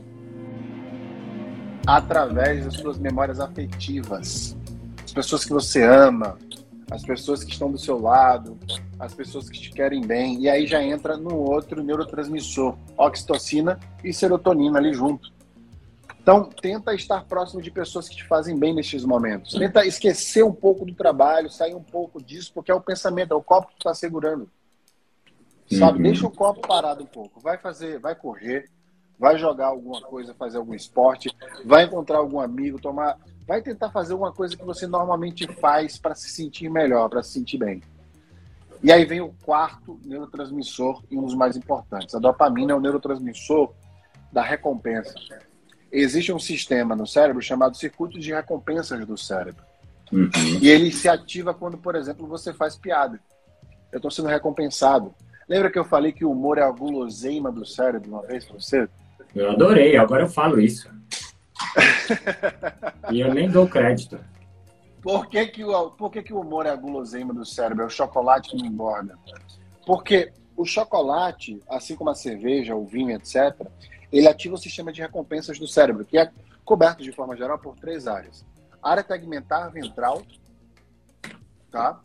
Através 1.87 2.65
das 2.65 2.75
suas 2.75 2.97
memórias 2.97 3.41
afetivas. 3.41 4.57
As 5.05 5.13
pessoas 5.13 5.45
que 5.45 5.53
você 5.53 5.83
ama, 5.83 6.39
as 6.90 7.03
pessoas 7.03 7.42
que 7.42 7.53
estão 7.53 7.70
do 7.70 7.79
seu 7.79 8.01
lado, 8.01 8.59
as 8.99 9.14
pessoas 9.14 9.49
que 9.49 9.59
te 9.59 9.70
querem 9.70 10.01
bem. 10.01 10.40
E 10.40 10.49
aí 10.49 10.66
já 10.66 10.83
entra 10.83 11.16
no 11.16 11.37
outro 11.37 11.83
neurotransmissor, 11.83 12.77
oxitocina 12.97 13.79
e 14.03 14.12
serotonina 14.12 14.79
ali 14.79 14.92
junto. 14.92 15.33
Então, 16.20 16.44
tenta 16.44 16.94
estar 16.94 17.25
próximo 17.27 17.61
de 17.61 17.70
pessoas 17.70 18.09
que 18.09 18.16
te 18.16 18.25
fazem 18.25 18.59
bem 18.59 18.75
nesses 18.75 19.05
momentos. 19.05 19.53
Tenta 19.53 19.85
esquecer 19.85 20.42
um 20.42 20.53
pouco 20.53 20.87
do 20.87 20.94
trabalho, 20.94 21.51
sair 21.51 21.75
um 21.75 21.83
pouco 21.83 22.23
disso, 22.23 22.51
porque 22.55 22.70
é 22.70 22.75
o 22.75 22.81
pensamento, 22.81 23.35
é 23.35 23.37
o 23.37 23.42
copo 23.42 23.68
que 23.68 23.75
tu 23.75 23.81
está 23.81 23.94
segurando. 23.94 24.49
Sabe? 25.70 25.99
Uhum. 25.99 26.03
Deixa 26.03 26.27
o 26.27 26.31
copo 26.31 26.66
parado 26.66 27.03
um 27.03 27.07
pouco. 27.07 27.40
Vai 27.40 27.59
fazer, 27.59 27.99
vai 27.99 28.14
correr, 28.14 28.70
vai 29.18 29.38
jogar 29.38 29.66
alguma 29.66 30.01
coisa, 30.01 30.33
fazer 30.33 30.57
algum 30.57 30.75
esporte, 30.75 31.31
vai 31.64 31.85
encontrar 31.85 32.18
algum 32.18 32.40
amigo, 32.40 32.81
tomar 32.81 33.18
vai 33.47 33.61
tentar 33.63 33.91
fazer 33.91 34.13
alguma 34.13 34.33
coisa 34.33 34.57
que 34.57 34.65
você 34.65 34.87
normalmente 34.87 35.47
faz 35.55 35.99
para 35.99 36.15
se 36.15 36.29
sentir 36.31 36.69
melhor, 36.69 37.09
para 37.09 37.23
se 37.23 37.33
sentir 37.33 37.59
bem. 37.59 37.83
E 38.83 38.93
aí 38.93 39.05
vem 39.05 39.21
o 39.21 39.35
quarto 39.45 39.99
neurotransmissor 40.05 41.03
e 41.11 41.17
um 41.17 41.23
dos 41.23 41.35
mais 41.35 41.57
importantes. 41.57 42.15
A 42.15 42.19
dopamina 42.19 42.73
é 42.73 42.75
o 42.75 42.81
neurotransmissor 42.81 43.73
da 44.31 44.43
recompensa. 44.43 45.15
Existe 45.91 46.33
um 46.33 46.39
sistema 46.39 46.95
no 46.95 47.07
cérebro 47.07 47.41
chamado 47.41 47.77
circuito 47.77 48.19
de 48.19 48.33
recompensas 48.33 49.07
do 49.07 49.17
cérebro. 49.17 49.65
Uhum. 50.13 50.29
E 50.61 50.69
ele 50.69 50.93
se 50.93 51.09
ativa 51.09 51.55
quando, 51.55 51.79
por 51.79 51.95
exemplo, 51.95 52.27
você 52.27 52.53
faz 52.53 52.77
piada. 52.77 53.19
Eu 53.91 53.99
estou 53.99 54.11
sendo 54.11 54.29
recompensado. 54.29 55.15
Lembra 55.49 55.71
que 55.71 55.79
eu 55.79 55.85
falei 55.85 56.13
que 56.13 56.25
o 56.25 56.31
humor 56.31 56.59
é 56.59 56.63
a 56.63 56.71
guloseima 56.71 57.51
do 57.51 57.65
cérebro 57.65 58.11
uma 58.11 58.23
vez 58.23 58.45
para 58.45 58.59
você? 58.59 58.89
Eu 59.35 59.51
adorei, 59.51 59.97
agora 59.97 60.25
eu 60.25 60.29
falo 60.29 60.61
isso. 60.61 60.91
E 63.11 63.21
eu 63.21 63.33
nem 63.33 63.49
dou 63.51 63.69
crédito. 63.69 64.19
Por 65.03 65.29
que, 65.29 65.47
que, 65.47 65.64
o, 65.64 65.90
por 65.90 66.11
que, 66.11 66.23
que 66.23 66.33
o 66.33 66.40
humor 66.40 66.67
é 66.67 66.71
a 66.71 66.77
guloseima 66.77 67.35
do 67.35 67.45
cérebro? 67.45 67.85
É 67.85 67.87
o 67.87 67.90
chocolate 67.90 68.51
que 68.51 68.57
não 68.57 68.67
engorda. 68.67 69.19
Porque 69.87 70.33
o 70.57 70.64
chocolate, 70.64 71.61
assim 71.69 71.95
como 71.95 72.11
a 72.11 72.14
cerveja, 72.14 72.75
o 72.75 72.87
vinho, 72.87 73.11
etc., 73.11 73.67
ele 74.11 74.29
ativa 74.29 74.55
o 74.55 74.59
sistema 74.59 74.93
de 74.93 75.03
recompensas 75.03 75.59
do 75.59 75.67
cérebro, 75.67 76.05
que 76.05 76.17
é 76.17 76.31
coberto 76.64 77.03
de 77.03 77.12
forma 77.12 77.37
geral 77.37 77.59
por 77.59 77.77
três 77.77 78.07
áreas. 78.07 78.45
Área 78.83 79.03
tegmentar 79.03 79.71
ventral, 79.71 80.23
tá? 81.71 82.01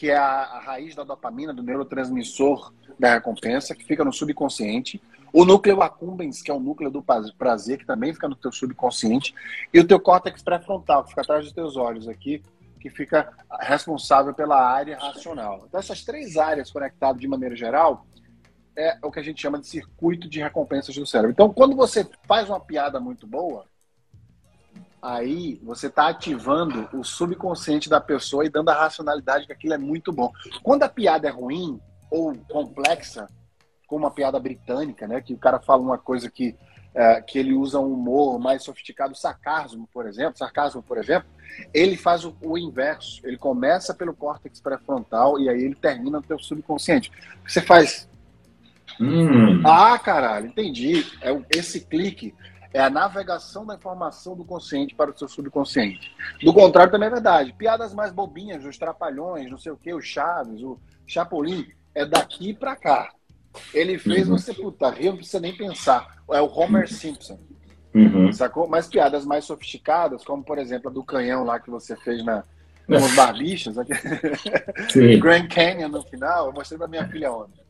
que 0.00 0.10
é 0.10 0.16
a, 0.16 0.44
a 0.44 0.60
raiz 0.60 0.94
da 0.94 1.04
dopamina, 1.04 1.52
do 1.52 1.62
neurotransmissor 1.62 2.72
da 2.98 3.12
recompensa, 3.12 3.74
que 3.74 3.84
fica 3.84 4.02
no 4.02 4.12
subconsciente. 4.12 4.98
O 5.32 5.44
núcleo 5.44 5.82
accumbens, 5.82 6.42
que 6.42 6.50
é 6.50 6.54
o 6.54 6.60
núcleo 6.60 6.90
do 6.90 7.04
prazer, 7.36 7.78
que 7.78 7.86
também 7.86 8.12
fica 8.12 8.28
no 8.28 8.34
teu 8.34 8.52
subconsciente, 8.52 9.34
e 9.72 9.80
o 9.80 9.86
teu 9.86 10.00
córtex 10.00 10.42
pré-frontal, 10.42 11.04
que 11.04 11.10
fica 11.10 11.20
atrás 11.22 11.44
dos 11.44 11.52
teus 11.52 11.76
olhos 11.76 12.08
aqui, 12.08 12.42
que 12.80 12.88
fica 12.88 13.32
responsável 13.60 14.32
pela 14.32 14.60
área 14.60 14.98
racional. 14.98 15.64
Então, 15.68 15.78
essas 15.78 16.02
três 16.02 16.36
áreas 16.36 16.70
conectadas 16.70 17.20
de 17.20 17.28
maneira 17.28 17.54
geral 17.54 18.06
é 18.74 18.96
o 19.02 19.10
que 19.10 19.20
a 19.20 19.22
gente 19.22 19.42
chama 19.42 19.58
de 19.58 19.66
circuito 19.66 20.28
de 20.28 20.40
recompensas 20.40 20.94
do 20.94 21.06
cérebro. 21.06 21.32
Então, 21.32 21.52
quando 21.52 21.76
você 21.76 22.08
faz 22.26 22.48
uma 22.48 22.58
piada 22.58 22.98
muito 22.98 23.26
boa, 23.26 23.66
aí 25.02 25.60
você 25.62 25.88
está 25.88 26.08
ativando 26.08 26.88
o 26.92 27.04
subconsciente 27.04 27.90
da 27.90 28.00
pessoa 28.00 28.46
e 28.46 28.48
dando 28.48 28.70
a 28.70 28.74
racionalidade 28.74 29.46
que 29.46 29.52
aquilo 29.52 29.74
é 29.74 29.78
muito 29.78 30.12
bom. 30.12 30.32
Quando 30.62 30.82
a 30.82 30.88
piada 30.88 31.28
é 31.28 31.30
ruim 31.30 31.78
ou 32.10 32.34
complexa, 32.48 33.26
como 33.90 34.04
uma 34.04 34.10
piada 34.12 34.38
britânica, 34.38 35.08
né? 35.08 35.20
Que 35.20 35.34
o 35.34 35.36
cara 35.36 35.58
fala 35.58 35.82
uma 35.82 35.98
coisa 35.98 36.30
que, 36.30 36.54
é, 36.94 37.20
que 37.20 37.40
ele 37.40 37.52
usa 37.52 37.80
um 37.80 37.92
humor 37.92 38.38
mais 38.38 38.62
sofisticado, 38.62 39.16
sarcasmo, 39.16 39.88
por 39.92 40.06
exemplo, 40.06 40.38
sarcasmo, 40.38 40.80
por 40.80 40.96
exemplo, 40.96 41.28
ele 41.74 41.96
faz 41.96 42.24
o, 42.24 42.32
o 42.40 42.56
inverso. 42.56 43.20
Ele 43.26 43.36
começa 43.36 43.92
pelo 43.92 44.14
córtex 44.14 44.60
pré-frontal 44.60 45.40
e 45.40 45.48
aí 45.48 45.60
ele 45.60 45.74
termina 45.74 46.18
no 46.18 46.22
teu 46.22 46.38
subconsciente. 46.38 47.10
Você 47.44 47.60
faz. 47.60 48.08
Hum. 49.00 49.60
Ah, 49.66 49.98
caralho, 49.98 50.46
entendi. 50.46 51.04
É 51.20 51.36
esse 51.58 51.80
clique 51.80 52.32
é 52.72 52.78
a 52.78 52.88
navegação 52.88 53.66
da 53.66 53.74
informação 53.74 54.36
do 54.36 54.44
consciente 54.44 54.94
para 54.94 55.10
o 55.10 55.18
seu 55.18 55.26
subconsciente. 55.26 56.14
Do 56.44 56.54
contrário, 56.54 56.92
também 56.92 57.08
é 57.08 57.10
verdade. 57.10 57.52
Piadas 57.54 57.92
mais 57.92 58.12
bobinhas, 58.12 58.64
os 58.64 58.78
trapalhões, 58.78 59.50
não 59.50 59.58
sei 59.58 59.72
o 59.72 59.76
que, 59.76 59.92
o 59.92 60.00
Chaves, 60.00 60.62
o 60.62 60.78
Chapolin, 61.04 61.66
é 61.92 62.06
daqui 62.06 62.54
para 62.54 62.76
cá. 62.76 63.10
Ele 63.74 63.98
fez 63.98 64.28
uhum. 64.28 64.38
você, 64.38 64.54
puta, 64.54 64.90
rir, 64.90 65.06
não 65.06 65.16
precisa 65.16 65.40
nem 65.40 65.56
pensar. 65.56 66.22
É 66.30 66.40
o 66.40 66.46
Homer 66.46 66.88
Simpson. 66.88 67.38
Uhum. 67.94 68.32
Sacou? 68.32 68.68
Mas 68.68 68.86
piadas 68.86 69.24
mais 69.24 69.44
sofisticadas, 69.44 70.24
como 70.24 70.44
por 70.44 70.58
exemplo 70.58 70.90
a 70.90 70.92
do 70.92 71.02
canhão 71.02 71.44
lá 71.44 71.58
que 71.58 71.70
você 71.70 71.96
fez 71.96 72.24
na, 72.24 72.44
com 72.86 72.96
os 72.96 73.14
barbichos, 73.14 73.74
Grand 75.20 75.48
Canyon 75.48 75.88
no 75.88 76.02
final, 76.02 76.46
eu 76.46 76.52
mostrei 76.52 76.78
pra 76.78 76.88
minha 76.88 77.06
filha 77.08 77.32
ontem. 77.32 77.60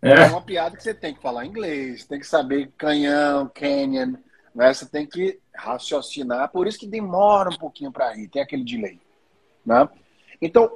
É. 0.00 0.14
é. 0.14 0.26
uma 0.26 0.42
piada 0.42 0.76
que 0.76 0.82
você 0.82 0.92
tem 0.92 1.14
que 1.14 1.22
falar 1.22 1.46
inglês, 1.46 2.04
tem 2.04 2.18
que 2.18 2.26
saber 2.26 2.72
canhão, 2.76 3.48
canyon, 3.54 4.14
né? 4.52 4.74
Você 4.74 4.84
tem 4.84 5.06
que 5.06 5.38
raciocinar, 5.54 6.50
por 6.50 6.66
isso 6.66 6.78
que 6.78 6.88
demora 6.88 7.50
um 7.50 7.56
pouquinho 7.56 7.92
para 7.92 8.12
rir, 8.12 8.28
tem 8.28 8.42
aquele 8.42 8.64
delay. 8.64 9.00
Né? 9.64 9.88
Então, 10.40 10.72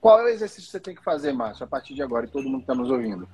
qual 0.00 0.20
é 0.20 0.24
o 0.24 0.28
exercício 0.28 0.64
que 0.64 0.70
você 0.70 0.80
tem 0.80 0.94
que 0.94 1.02
fazer, 1.02 1.32
Márcio, 1.32 1.64
a 1.64 1.66
partir 1.66 1.94
de 1.94 2.02
agora, 2.02 2.26
e 2.26 2.30
todo 2.30 2.44
mundo 2.44 2.58
que 2.58 2.64
está 2.64 2.74
nos 2.74 2.90
ouvindo? 2.90 3.26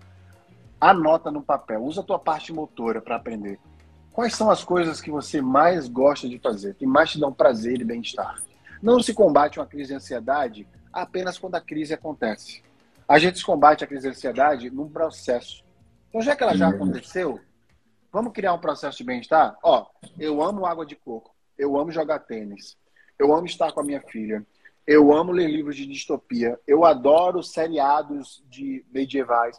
Anota 0.81 1.31
no 1.31 1.43
papel, 1.43 1.83
usa 1.83 2.01
a 2.01 2.05
tua 2.05 2.19
parte 2.19 2.53
motora 2.53 3.01
para 3.01 3.17
aprender. 3.17 3.59
Quais 4.13 4.35
são 4.35 4.51
as 4.51 4.63
coisas 4.63 5.01
que 5.01 5.11
você 5.11 5.41
mais 5.41 5.89
gosta 5.89 6.29
de 6.29 6.39
fazer, 6.39 6.75
que 6.75 6.87
mais 6.87 7.11
te 7.11 7.19
dão 7.19 7.33
prazer 7.33 7.81
e 7.81 7.85
bem-estar? 7.85 8.41
Não 8.83 9.03
se 9.03 9.15
combate 9.15 9.59
uma 9.59 9.67
crise 9.67 9.89
de 9.89 9.95
ansiedade 9.97 10.69
apenas 10.93 11.39
quando 11.39 11.57
a 11.57 11.61
crise 11.61 11.95
acontece. 11.95 12.63
A 13.09 13.19
gente 13.19 13.45
combate 13.45 13.83
a 13.83 13.87
crise 13.87 14.03
de 14.03 14.09
ansiedade 14.11 14.71
num 14.71 14.89
processo. 14.89 15.65
Então, 16.09 16.23
já 16.23 16.37
que 16.37 16.43
ela 16.43 16.57
já 16.57 16.69
aconteceu, 16.69 17.41
vamos 18.13 18.33
criar 18.33 18.55
um 18.55 18.61
processo 18.61 18.99
de 18.99 19.05
bem-estar? 19.05 19.57
Ó, 19.63 19.87
eu 20.19 20.41
amo 20.41 20.65
água 20.65 20.87
de 20.87 20.95
coco, 20.95 21.35
eu 21.59 21.77
amo 21.77 21.91
jogar 21.91 22.21
tênis, 22.21 22.77
eu 23.19 23.35
amo 23.35 23.47
estar 23.47 23.73
com 23.73 23.81
a 23.81 23.85
minha 23.85 24.01
filha, 24.01 24.47
eu 24.87 25.13
amo 25.13 25.33
ler 25.33 25.51
livros 25.51 25.77
de 25.77 25.87
distopia, 25.87 26.59
eu 26.67 26.85
adoro 26.85 27.43
seriados 27.43 28.45
de 28.49 28.85
medievais. 28.93 29.59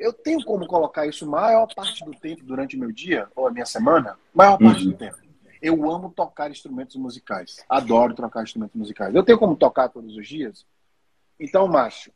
Eu 0.00 0.14
tenho 0.14 0.42
como 0.46 0.66
colocar 0.66 1.06
isso 1.06 1.28
maior 1.28 1.68
parte 1.74 2.02
do 2.02 2.12
tempo 2.12 2.42
durante 2.42 2.74
o 2.74 2.80
meu 2.80 2.90
dia 2.90 3.28
ou 3.36 3.46
a 3.46 3.50
minha 3.50 3.66
semana? 3.66 4.18
Maior 4.32 4.56
parte 4.56 4.82
uhum. 4.82 4.92
do 4.92 4.96
tempo. 4.96 5.18
Eu 5.60 5.90
amo 5.90 6.10
tocar 6.10 6.50
instrumentos 6.50 6.96
musicais. 6.96 7.62
Adoro 7.68 8.14
tocar 8.14 8.42
instrumentos 8.42 8.74
musicais. 8.74 9.14
Eu 9.14 9.22
tenho 9.22 9.38
como 9.38 9.54
tocar 9.54 9.90
todos 9.90 10.16
os 10.16 10.26
dias? 10.26 10.64
Então, 11.38 11.68
macho, 11.68 12.10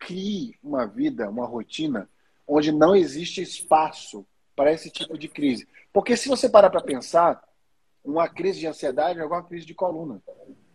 crie 0.00 0.58
uma 0.60 0.84
vida, 0.84 1.30
uma 1.30 1.46
rotina 1.46 2.08
onde 2.44 2.72
não 2.72 2.96
existe 2.96 3.40
espaço 3.40 4.26
para 4.56 4.72
esse 4.72 4.90
tipo 4.90 5.16
de 5.16 5.28
crise. 5.28 5.68
Porque 5.92 6.16
se 6.16 6.28
você 6.28 6.48
parar 6.48 6.70
para 6.70 6.82
pensar, 6.82 7.40
uma 8.04 8.28
crise 8.28 8.58
de 8.58 8.66
ansiedade 8.66 9.20
é 9.20 9.24
igual 9.24 9.40
uma 9.40 9.46
crise 9.46 9.64
de 9.64 9.74
coluna. 9.74 10.20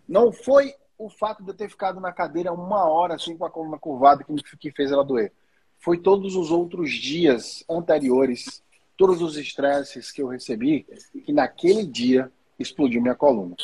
Não 0.08 0.32
foi 0.32 0.74
o 0.98 1.10
fato 1.10 1.44
de 1.44 1.50
eu 1.50 1.54
ter 1.54 1.70
ficado 1.70 2.00
na 2.00 2.14
cadeira 2.14 2.54
uma 2.54 2.90
hora 2.90 3.16
assim 3.16 3.36
com 3.38 3.44
a 3.44 3.52
coluna 3.52 3.78
curvada 3.78 4.24
que, 4.24 4.58
que 4.58 4.72
fez 4.72 4.94
ela 4.94 5.04
doer. 5.04 5.34
Foi 5.80 5.98
todos 5.98 6.36
os 6.36 6.52
outros 6.52 6.92
dias 6.92 7.64
anteriores, 7.70 8.64
todos 8.98 9.22
os 9.22 9.38
estresses 9.38 10.12
que 10.12 10.22
eu 10.22 10.28
recebi, 10.28 10.86
que 11.26 11.32
naquele 11.32 11.86
dia 11.86 12.32
explodiu 12.60 13.02
minha 13.02 13.16
coluna. 13.16 13.56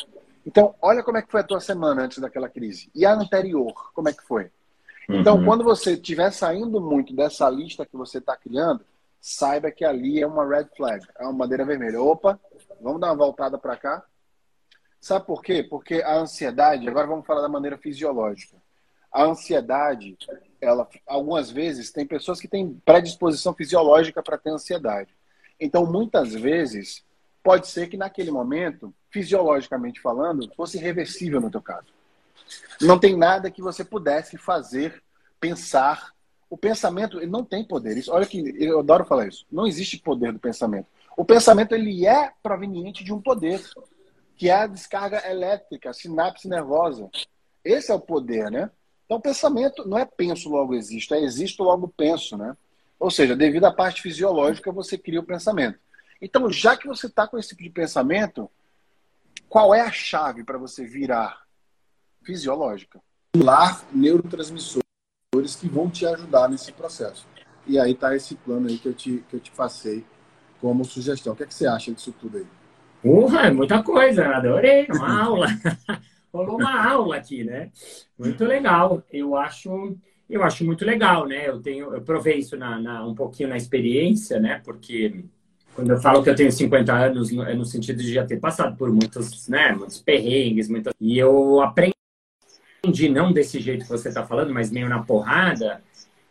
Então, 0.46 0.74
olha 0.80 1.02
como 1.02 1.16
é 1.16 1.22
que 1.22 1.30
foi 1.30 1.40
a 1.40 1.44
tua 1.44 1.60
semana 1.60 2.02
antes 2.02 2.18
daquela 2.18 2.48
crise. 2.48 2.90
E 2.94 3.04
a 3.04 3.14
anterior, 3.14 3.72
como 3.92 4.08
é 4.08 4.12
que 4.12 4.22
foi? 4.22 4.50
Então, 5.08 5.38
uhum. 5.38 5.44
quando 5.44 5.64
você 5.64 5.92
estiver 5.92 6.30
saindo 6.30 6.80
muito 6.80 7.14
dessa 7.14 7.48
lista 7.48 7.84
que 7.84 7.96
você 7.96 8.18
está 8.18 8.36
criando, 8.36 8.84
saiba 9.20 9.70
que 9.70 9.84
ali 9.84 10.20
é 10.20 10.26
uma 10.26 10.46
red 10.46 10.66
flag, 10.76 11.04
é 11.18 11.24
uma 11.24 11.32
bandeira 11.32 11.64
vermelha. 11.64 12.00
Opa, 12.00 12.38
vamos 12.80 13.00
dar 13.00 13.08
uma 13.08 13.16
voltada 13.16 13.58
para 13.58 13.76
cá. 13.76 14.04
Sabe 15.00 15.26
por 15.26 15.42
quê? 15.42 15.62
Porque 15.62 16.02
a 16.02 16.16
ansiedade, 16.16 16.88
agora 16.88 17.06
vamos 17.06 17.26
falar 17.26 17.42
da 17.42 17.48
maneira 17.48 17.76
fisiológica. 17.76 18.56
A 19.12 19.24
ansiedade, 19.24 20.16
ela, 20.64 20.88
algumas 21.06 21.50
vezes, 21.50 21.90
tem 21.90 22.06
pessoas 22.06 22.40
que 22.40 22.48
têm 22.48 22.80
predisposição 22.84 23.54
fisiológica 23.54 24.22
para 24.22 24.38
ter 24.38 24.50
ansiedade. 24.50 25.14
Então, 25.60 25.86
muitas 25.86 26.32
vezes, 26.32 27.04
pode 27.42 27.68
ser 27.68 27.88
que 27.88 27.96
naquele 27.96 28.30
momento, 28.30 28.92
fisiologicamente 29.10 30.00
falando, 30.00 30.50
fosse 30.54 30.78
reversível 30.78 31.40
no 31.40 31.50
teu 31.50 31.62
caso. 31.62 31.86
Não 32.80 32.98
tem 32.98 33.16
nada 33.16 33.50
que 33.50 33.62
você 33.62 33.84
pudesse 33.84 34.36
fazer, 34.36 35.02
pensar. 35.38 36.12
O 36.50 36.56
pensamento 36.56 37.18
ele 37.18 37.30
não 37.30 37.44
tem 37.44 37.64
poder. 37.64 37.96
Isso, 37.96 38.12
olha 38.12 38.26
que 38.26 38.54
eu 38.58 38.80
adoro 38.80 39.04
falar 39.04 39.28
isso. 39.28 39.46
Não 39.50 39.66
existe 39.66 39.98
poder 39.98 40.32
do 40.32 40.38
pensamento. 40.38 40.86
O 41.16 41.24
pensamento 41.24 41.74
ele 41.74 42.06
é 42.06 42.32
proveniente 42.42 43.04
de 43.04 43.12
um 43.12 43.20
poder, 43.20 43.62
que 44.36 44.48
é 44.48 44.54
a 44.54 44.66
descarga 44.66 45.28
elétrica, 45.30 45.90
a 45.90 45.94
sinapse 45.94 46.48
nervosa. 46.48 47.08
Esse 47.64 47.92
é 47.92 47.94
o 47.94 48.00
poder, 48.00 48.50
né? 48.50 48.70
Então, 49.04 49.20
pensamento 49.20 49.86
não 49.86 49.98
é 49.98 50.04
penso 50.04 50.48
logo 50.48 50.74
existo, 50.74 51.14
é 51.14 51.20
existo 51.20 51.62
logo 51.62 51.88
penso, 51.88 52.36
né? 52.36 52.56
Ou 52.98 53.10
seja, 53.10 53.36
devido 53.36 53.64
à 53.64 53.72
parte 53.72 54.00
fisiológica, 54.00 54.72
você 54.72 54.96
cria 54.96 55.20
o 55.20 55.24
pensamento. 55.24 55.78
Então, 56.20 56.50
já 56.50 56.76
que 56.76 56.86
você 56.86 57.06
está 57.06 57.26
com 57.26 57.38
esse 57.38 57.50
tipo 57.50 57.62
de 57.62 57.70
pensamento, 57.70 58.50
qual 59.48 59.74
é 59.74 59.82
a 59.82 59.92
chave 59.92 60.42
para 60.42 60.56
você 60.56 60.84
virar 60.86 61.44
fisiológica. 62.24 63.00
Lá, 63.36 63.82
neurotransmissores 63.92 64.82
que 65.60 65.68
vão 65.68 65.90
te 65.90 66.06
ajudar 66.06 66.48
nesse 66.48 66.72
processo. 66.72 67.26
E 67.66 67.78
aí 67.78 67.92
está 67.92 68.14
esse 68.16 68.34
plano 68.34 68.68
aí 68.68 68.78
que 68.78 68.88
eu 68.88 68.94
te, 68.94 69.24
que 69.28 69.36
eu 69.36 69.40
te 69.40 69.50
passei 69.50 70.04
como 70.60 70.84
sugestão. 70.84 71.32
O 71.32 71.36
que, 71.36 71.42
é 71.42 71.46
que 71.46 71.54
você 71.54 71.66
acha 71.66 71.92
disso 71.92 72.14
tudo 72.18 72.38
aí? 72.38 72.46
Porra, 73.02 73.48
é 73.48 73.50
muita 73.50 73.82
coisa, 73.82 74.26
adorei, 74.28 74.86
uma 74.90 75.24
aula. 75.24 75.46
Rolou 76.34 76.56
uma 76.56 76.90
aula 76.90 77.14
aqui, 77.14 77.44
né? 77.44 77.70
Muito 78.18 78.44
legal. 78.44 79.04
Eu 79.12 79.36
acho, 79.36 79.96
eu 80.28 80.42
acho 80.42 80.64
muito 80.64 80.84
legal, 80.84 81.28
né? 81.28 81.48
Eu 81.48 81.62
tenho, 81.62 81.94
eu 81.94 82.02
provei 82.02 82.38
isso 82.38 82.56
na, 82.56 82.76
na, 82.80 83.06
um 83.06 83.14
pouquinho 83.14 83.50
na 83.50 83.56
experiência, 83.56 84.40
né? 84.40 84.60
Porque 84.64 85.24
quando 85.76 85.90
eu 85.90 86.00
falo 86.00 86.24
que 86.24 86.30
eu 86.30 86.34
tenho 86.34 86.50
50 86.50 86.92
anos, 86.92 87.30
é 87.32 87.54
no 87.54 87.64
sentido 87.64 88.02
de 88.02 88.12
já 88.12 88.26
ter 88.26 88.40
passado 88.40 88.76
por 88.76 88.90
muitos, 88.90 89.48
né, 89.48 89.72
muitos 89.72 90.00
perrengues, 90.00 90.68
muitas... 90.68 90.92
e 91.00 91.18
eu 91.18 91.60
aprendi 91.60 91.94
não 93.08 93.32
desse 93.32 93.60
jeito 93.60 93.82
que 93.84 93.90
você 93.90 94.08
está 94.08 94.24
falando, 94.24 94.52
mas 94.52 94.70
meio 94.70 94.88
na 94.88 95.02
porrada, 95.02 95.82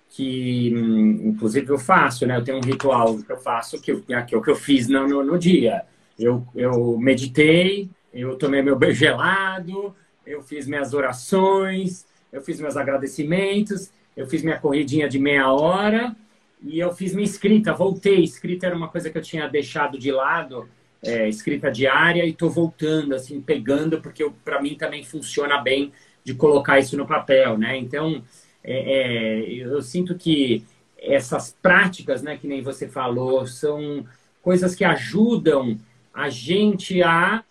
que 0.10 0.74
hum, 0.76 1.30
inclusive 1.30 1.70
eu 1.70 1.78
faço, 1.78 2.26
né? 2.28 2.38
Eu 2.38 2.44
tenho 2.44 2.58
um 2.58 2.62
ritual 2.62 3.18
que 3.18 3.32
eu 3.32 3.38
faço, 3.38 3.82
que, 3.82 3.96
que, 4.02 4.14
é 4.14 4.22
que 4.22 4.36
eu 4.36 4.56
fiz 4.56 4.90
no, 4.90 5.08
no, 5.08 5.24
no, 5.24 5.40
dia. 5.40 5.84
Eu, 6.20 6.46
eu 6.56 6.98
meditei, 7.00 7.90
eu 8.14 8.38
tomei 8.38 8.62
meu 8.62 8.76
beijo 8.76 9.00
gelado, 9.00 9.96
eu 10.26 10.42
fiz 10.42 10.68
minhas 10.68 10.94
orações, 10.94 12.06
eu 12.32 12.42
fiz 12.42 12.60
meus 12.60 12.78
agradecimentos, 12.78 13.92
eu 14.16 14.28
fiz 14.28 14.44
minha 14.44 14.60
corridinha 14.60 15.10
de 15.10 15.20
meia 15.20 15.52
hora 15.52 16.16
e 16.62 16.80
eu 16.80 16.94
fiz 16.94 17.14
minha 17.14 17.26
escrita, 17.26 17.74
voltei. 17.74 18.24
Escrita 18.24 18.68
era 18.68 18.76
uma 18.76 18.88
coisa 18.88 19.10
que 19.10 19.18
eu 19.18 19.22
tinha 19.22 19.48
deixado 19.48 19.98
de 19.98 20.12
lado, 20.12 20.70
é, 21.04 21.28
escrita 21.28 21.72
diária, 21.72 22.26
e 22.26 22.30
estou 22.30 22.50
voltando, 22.50 23.14
assim, 23.14 23.42
pegando, 23.42 24.02
porque 24.02 24.30
para 24.46 24.62
mim 24.62 24.76
também 24.76 25.04
funciona 25.04 25.58
bem 25.58 25.92
de 26.24 26.34
colocar 26.34 26.80
isso 26.80 26.96
no 26.96 27.06
papel, 27.06 27.58
né? 27.58 27.78
Então, 27.78 28.24
é, 28.64 29.42
é, 29.42 29.52
eu 29.52 29.82
sinto 29.82 30.16
que 30.16 30.64
essas 30.98 31.56
práticas, 31.62 32.22
né, 32.22 32.38
que 32.38 32.48
nem 32.48 32.62
você 32.62 32.88
falou, 32.88 33.46
são 33.46 34.06
coisas 34.42 34.74
que 34.74 34.86
ajudam 34.86 35.78
a 36.14 36.30
gente 36.30 37.04
a, 37.04 37.44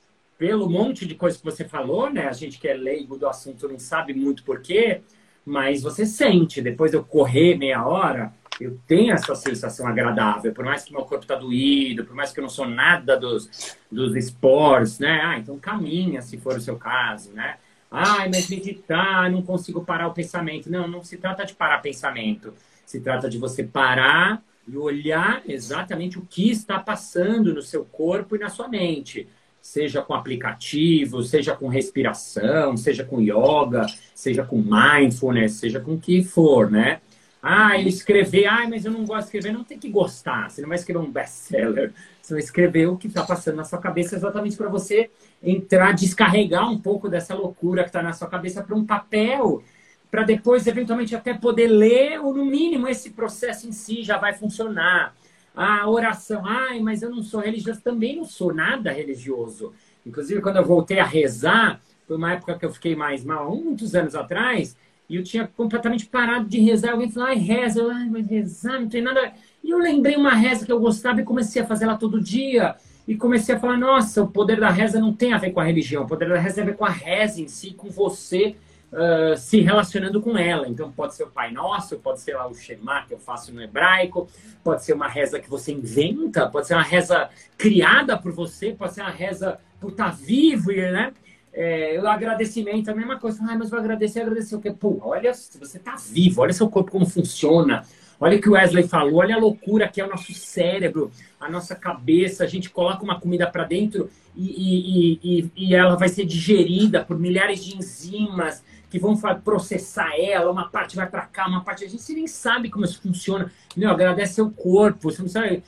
pelo 0.42 0.68
monte 0.68 1.07
de 1.07 1.14
coisas 1.14 1.38
que 1.38 1.44
você 1.44 1.64
falou, 1.64 2.11
né? 2.11 2.26
A 2.26 2.33
gente 2.33 2.59
que 2.59 2.66
é 2.66 2.74
leigo 2.74 3.16
do 3.16 3.28
assunto 3.28 3.68
não 3.68 3.78
sabe 3.78 4.12
muito 4.12 4.42
porquê, 4.42 5.02
mas 5.46 5.85
você 5.85 6.05
sente, 6.05 6.61
depois 6.61 6.90
de 6.90 6.96
eu 6.96 7.05
correr 7.05 7.57
meia 7.57 7.87
hora, 7.87 8.35
eu 8.61 8.76
tenho 8.85 9.12
essa 9.14 9.37
sensação 9.37 9.87
agradável, 9.87 10.52
por 10.52 10.64
mais 10.64 10.83
que 10.83 10.92
meu 10.92 11.02
corpo 11.02 11.22
está 11.22 11.37
doído, 11.37 12.05
por 12.05 12.16
mais 12.16 12.33
que 12.33 12.40
eu 12.40 12.42
não 12.42 12.48
sou 12.48 12.66
nada 12.66 13.16
dos, 13.16 13.76
dos 13.88 14.16
esportes, 14.16 14.98
né? 14.98 15.20
Ah, 15.22 15.38
então 15.38 15.57
caminha, 15.61 16.20
se 16.20 16.37
for 16.37 16.57
o 16.57 16.61
seu 16.61 16.76
caso, 16.76 17.33
né? 17.33 17.59
Ai, 17.88 18.28
mas 18.28 18.50
meditar, 18.50 19.31
não 19.31 19.42
consigo 19.42 19.85
parar 19.85 20.09
o 20.09 20.12
pensamento. 20.12 20.68
Não, 20.68 20.88
não 20.88 21.05
se 21.05 21.18
trata 21.18 21.46
de 21.46 21.55
parar 21.55 21.78
pensamento. 21.78 22.52
Se 22.85 22.98
trata 22.98 23.31
de 23.31 23.38
você 23.38 23.62
parar 23.62 24.42
e 24.66 24.76
olhar 24.76 25.40
exatamente 25.46 26.18
o 26.18 26.22
que 26.22 26.50
está 26.50 26.81
passando 26.81 27.55
no 27.55 27.62
seu 27.62 27.85
corpo 27.85 28.35
e 28.35 28.40
na 28.40 28.48
sua 28.48 28.66
mente. 28.66 29.28
Seja 29.62 30.03
com 30.03 30.12
aplicativo, 30.12 31.22
seja 31.22 31.55
com 31.55 31.68
respiração, 31.68 32.77
seja 32.77 33.05
com 33.05 33.20
yoga, 33.20 33.87
seja 34.12 34.44
com 34.44 34.61
mindfulness, 34.61 35.53
seja 35.53 35.79
com 35.79 35.94
o 35.94 36.01
que 36.01 36.25
for, 36.25 36.68
né? 36.68 37.01
Ah, 37.40 37.79
escrever, 37.79 38.46
ai, 38.46 38.68
mas 38.68 38.85
eu 38.85 38.92
não 38.92 39.05
gosto 39.05 39.31
de 39.31 39.37
escrever. 39.37 39.53
Não 39.53 39.64
tem 39.64 39.79
que 39.79 39.88
gostar. 39.88 40.51
Você 40.51 40.62
não 40.62 40.68
vai 40.68 40.79
escrever 40.79 41.01
um 41.01 41.11
best-seller. 41.11 41.92
Você 42.20 42.35
vai 42.35 42.42
escrever 42.42 42.87
o 42.87 42.96
que 42.96 43.07
está 43.07 43.25
passando 43.25 43.57
na 43.57 43.64
sua 43.64 43.81
cabeça 43.81 44.14
exatamente 44.14 44.57
para 44.57 44.68
você 44.68 45.11
entrar, 45.42 45.92
descarregar 45.92 46.70
um 46.70 46.79
pouco 46.79 47.09
dessa 47.09 47.35
loucura 47.35 47.83
que 47.83 47.88
está 47.88 48.03
na 48.03 48.12
sua 48.12 48.29
cabeça 48.29 48.62
para 48.62 48.77
um 48.77 48.85
papel, 48.85 49.62
para 50.09 50.22
depois, 50.22 50.66
eventualmente, 50.66 51.16
até 51.16 51.35
poder 51.35 51.68
ler, 51.68 52.20
ou 52.20 52.35
no 52.35 52.44
mínimo, 52.44 52.87
esse 52.87 53.11
processo 53.11 53.68
em 53.68 53.72
si 53.72 54.03
já 54.03 54.18
vai 54.18 54.35
funcionar. 54.35 55.14
A 55.54 55.88
oração, 55.88 56.42
ai, 56.46 56.80
mas 56.80 57.02
eu 57.02 57.10
não 57.10 57.22
sou 57.22 57.40
religioso, 57.40 57.80
também 57.82 58.16
não 58.16 58.24
sou 58.24 58.54
nada 58.54 58.90
religioso. 58.90 59.72
Inclusive, 60.06 60.40
quando 60.40 60.56
eu 60.56 60.64
voltei 60.64 60.98
a 60.98 61.04
rezar, 61.04 61.80
foi 62.06 62.16
uma 62.16 62.32
época 62.32 62.58
que 62.58 62.64
eu 62.64 62.72
fiquei 62.72 62.96
mais 62.96 63.24
mal, 63.24 63.54
muitos 63.54 63.94
anos 63.94 64.14
atrás, 64.14 64.76
e 65.08 65.16
eu 65.16 65.22
tinha 65.22 65.46
completamente 65.46 66.06
parado 66.06 66.46
de 66.48 66.58
rezar. 66.58 66.92
Alguém 66.92 67.10
falou, 67.10 67.28
ai, 67.28 67.36
reza, 67.36 67.86
ai, 67.92 68.08
mas 68.08 68.26
rezar 68.26 68.80
não 68.80 68.88
tem 68.88 69.02
nada. 69.02 69.32
E 69.62 69.70
eu 69.70 69.78
lembrei 69.78 70.16
uma 70.16 70.34
reza 70.34 70.64
que 70.64 70.72
eu 70.72 70.80
gostava 70.80 71.20
e 71.20 71.24
comecei 71.24 71.60
a 71.60 71.66
fazer 71.66 71.84
ela 71.84 71.96
todo 71.96 72.20
dia 72.20 72.74
e 73.06 73.16
comecei 73.16 73.54
a 73.54 73.58
falar: 73.58 73.76
nossa, 73.76 74.22
o 74.22 74.28
poder 74.28 74.58
da 74.58 74.70
reza 74.70 74.98
não 75.00 75.12
tem 75.12 75.32
a 75.32 75.38
ver 75.38 75.50
com 75.50 75.60
a 75.60 75.64
religião, 75.64 76.04
o 76.04 76.08
poder 76.08 76.28
da 76.28 76.38
reza 76.38 76.56
tem 76.56 76.64
a 76.64 76.66
ver 76.66 76.76
com 76.76 76.84
a 76.84 76.90
reza 76.90 77.40
em 77.40 77.48
si, 77.48 77.74
com 77.74 77.90
você 77.90 78.56
uh, 78.92 79.37
se 79.37 79.61
relacionando 79.61 80.20
com 80.20 80.37
ela. 80.37 80.68
Então, 80.68 80.92
pode 80.92 81.14
ser 81.14 81.24
o 81.24 81.31
Pai 81.31 81.50
Nosso, 81.50 81.98
pode 81.98 82.20
ser 82.20 82.35
lá 82.35 82.46
o 82.46 82.55
Shema 82.55 83.05
que 83.07 83.14
eu 83.14 83.18
faço 83.18 83.52
no 83.52 83.62
hebraico, 83.62 84.28
pode 84.62 84.85
ser 84.85 84.92
uma 84.92 85.09
reza 85.09 85.40
que 85.40 85.48
você 85.48 85.72
inventa, 85.72 86.48
pode 86.48 86.66
ser 86.66 86.74
uma 86.74 86.83
reza 86.83 87.28
criada 87.57 88.16
por 88.18 88.33
você, 88.33 88.72
pode 88.72 88.94
ser 88.94 89.00
uma 89.00 89.11
reza 89.11 89.59
por 89.81 89.90
estar 89.90 90.11
tá 90.11 90.16
vivo, 90.16 90.70
né? 90.70 91.12
É, 91.55 92.00
o 92.00 92.07
agradecimento 92.07 92.88
é 92.88 92.92
a 92.92 92.96
mesma 92.96 93.18
coisa. 93.18 93.42
Ah, 93.42 93.57
mas 93.57 93.68
vou 93.68 93.78
agradecer, 93.78 94.20
agradecer 94.20 94.57
o 94.57 94.61
quê? 94.61 94.70
Pô, 94.70 94.98
olha, 95.02 95.35
você 95.35 95.76
está 95.76 95.96
vivo, 95.96 96.40
olha 96.40 96.52
seu 96.52 96.68
corpo 96.68 96.90
como 96.90 97.05
funciona. 97.05 97.85
Olha 98.18 98.38
o 98.38 98.40
que 98.40 98.48
o 98.48 98.52
Wesley 98.52 98.87
falou, 98.87 99.16
olha 99.16 99.35
a 99.35 99.38
loucura 99.38 99.88
que 99.88 100.00
é 100.00 100.05
o 100.05 100.09
nosso 100.09 100.33
cérebro, 100.33 101.11
a 101.40 101.50
nossa 101.50 101.74
cabeça. 101.74 102.44
A 102.44 102.46
gente 102.46 102.70
coloca 102.70 103.02
uma 103.02 103.18
comida 103.18 103.48
para 103.48 103.64
dentro 103.64 104.09
e, 104.35 104.46
e, 104.46 105.20
e, 105.22 105.50
e, 105.57 105.74
ela 105.74 105.96
vai 105.96 106.09
ser 106.09 106.24
digerida 106.24 107.05
por 107.05 107.18
milhares 107.18 107.62
de 107.64 107.76
enzimas 107.76 108.62
que 108.92 108.98
vão 108.98 109.16
processar 109.42 110.11
ela. 110.18 110.52
Uma 110.52 110.68
parte 110.68 110.94
vai 110.96 111.09
para 111.09 111.22
cá, 111.22 111.48
uma 111.48 111.64
parte. 111.64 111.83
A 111.83 111.88
gente 111.88 112.12
nem 112.12 112.26
sabe 112.26 112.68
como 112.68 112.85
isso 112.85 113.00
funciona. 113.00 113.50
Meu, 113.74 113.90
agradece 113.90 114.35
seu 114.35 114.50
corpo. 114.50 115.11
Você 115.11 115.22
não 115.22 115.31
sabe. 115.31 115.64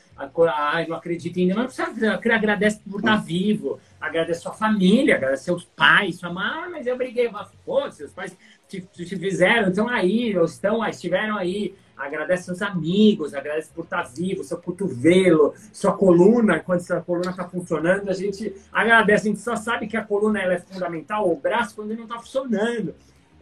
Ai, 0.55 0.87
não 0.87 0.95
acredito 0.95 1.39
ainda. 1.39 1.55
Mas 1.55 1.79
não. 1.97 2.13
Agradece 2.13 2.81
por 2.81 2.99
estar 2.99 3.17
vivo. 3.17 3.81
Agradece 3.99 4.43
sua 4.43 4.53
família, 4.53 5.17
agradece 5.17 5.45
seus 5.45 5.65
pais, 5.65 6.17
sua 6.17 6.31
mãe. 6.31 6.45
Ah, 6.45 6.69
mas 6.71 6.87
eu 6.87 6.99
briguei. 6.99 7.31
Pô, 7.65 7.91
seus 7.91 8.13
pais 8.13 8.37
te, 8.69 8.83
te 8.83 9.17
fizeram, 9.17 9.71
então 9.71 9.89
aí, 9.89 10.35
estão, 10.45 10.87
estiveram 10.87 11.39
aí 11.39 11.75
agradece 11.97 12.45
seus 12.45 12.61
amigos, 12.61 13.35
agradece 13.35 13.71
por 13.73 13.85
estar 13.85 14.03
vivo, 14.03 14.43
seu 14.43 14.59
cotovelo, 14.59 15.55
sua 15.73 15.93
coluna, 15.93 16.61
quando 16.61 16.81
sua 16.81 17.01
coluna 17.01 17.31
está 17.31 17.49
funcionando, 17.49 18.09
a 18.09 18.13
gente 18.13 18.55
agradece. 18.73 19.29
A 19.29 19.31
gente 19.31 19.41
só 19.41 19.57
sabe 19.57 19.87
que 19.87 19.97
a 19.97 20.05
coluna 20.05 20.41
ela 20.41 20.55
é 20.55 20.59
fundamental, 20.59 21.31
o 21.31 21.37
braço, 21.37 21.75
quando 21.75 21.91
ele 21.91 22.01
não 22.01 22.07
está 22.07 22.19
funcionando. 22.19 22.95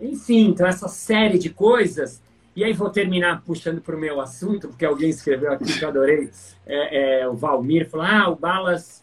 Enfim, 0.02 0.48
então 0.48 0.66
essa 0.66 0.88
série 0.88 1.38
de 1.38 1.48
coisas 1.48 2.20
E 2.56 2.64
aí 2.64 2.72
vou 2.72 2.90
terminar 2.90 3.40
puxando 3.42 3.80
para 3.80 3.96
o 3.96 3.98
meu 3.98 4.20
assunto, 4.20 4.68
porque 4.68 4.84
alguém 4.84 5.08
escreveu 5.08 5.52
aqui 5.52 5.78
que 5.78 5.82
eu 5.82 5.88
adorei. 5.88 6.28
É, 6.66 7.20
é, 7.20 7.28
o 7.28 7.34
Valmir 7.34 7.88
falou: 7.88 8.04
ah, 8.06 8.28
o 8.28 8.36
Balas, 8.36 9.02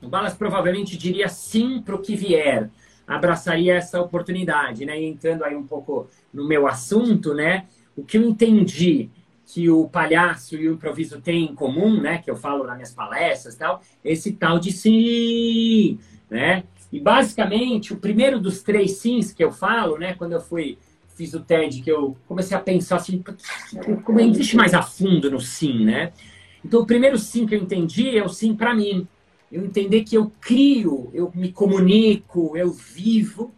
o 0.00 0.08
Balas 0.08 0.34
provavelmente 0.34 0.96
diria 0.96 1.28
sim 1.28 1.82
para 1.82 1.96
o 1.96 2.02
que 2.02 2.14
vier, 2.14 2.70
abraçaria 3.08 3.74
essa 3.74 4.00
oportunidade, 4.00 4.84
né? 4.84 5.00
E 5.00 5.04
entrando 5.06 5.42
aí 5.42 5.56
um 5.56 5.66
pouco 5.66 6.06
no 6.32 6.46
meu 6.46 6.68
assunto, 6.68 7.34
né? 7.34 7.66
O 7.96 8.04
que 8.04 8.18
eu 8.18 8.22
entendi 8.22 9.10
que 9.46 9.68
o 9.68 9.88
palhaço 9.88 10.54
e 10.54 10.68
o 10.68 10.74
improviso 10.74 11.20
têm 11.20 11.46
em 11.46 11.54
comum, 11.56 12.00
né? 12.00 12.18
Que 12.18 12.30
eu 12.30 12.36
falo 12.36 12.64
nas 12.64 12.76
minhas 12.76 12.94
palestras, 12.94 13.56
tal, 13.56 13.82
esse 14.04 14.32
tal 14.32 14.60
de 14.60 14.70
sim, 14.70 15.98
né? 16.30 16.62
E 16.92 16.98
basicamente 17.00 17.92
o 17.92 17.96
primeiro 17.96 18.40
dos 18.40 18.62
três 18.62 18.92
sims 18.92 19.32
que 19.32 19.44
eu 19.44 19.52
falo, 19.52 19.98
né? 19.98 20.14
Quando 20.14 20.32
eu 20.32 20.40
fui 20.40 20.78
fiz 21.20 21.34
o 21.34 21.40
TED, 21.40 21.82
que 21.82 21.90
eu 21.90 22.16
comecei 22.26 22.56
a 22.56 22.60
pensar 22.60 22.96
assim, 22.96 23.22
como 24.04 24.20
existe 24.20 24.56
mais 24.56 24.72
a 24.72 24.80
fundo 24.80 25.30
no 25.30 25.38
sim, 25.38 25.84
né? 25.84 26.12
Então, 26.64 26.80
o 26.80 26.86
primeiro 26.86 27.18
sim 27.18 27.46
que 27.46 27.54
eu 27.54 27.60
entendi 27.60 28.16
é 28.16 28.24
o 28.24 28.28
sim 28.28 28.54
para 28.54 28.74
mim. 28.74 29.06
Eu 29.52 29.62
entender 29.62 30.02
que 30.04 30.16
eu 30.16 30.32
crio, 30.40 31.10
eu 31.12 31.30
me 31.34 31.52
comunico, 31.52 32.56
eu 32.56 32.70
vivo 32.72 33.52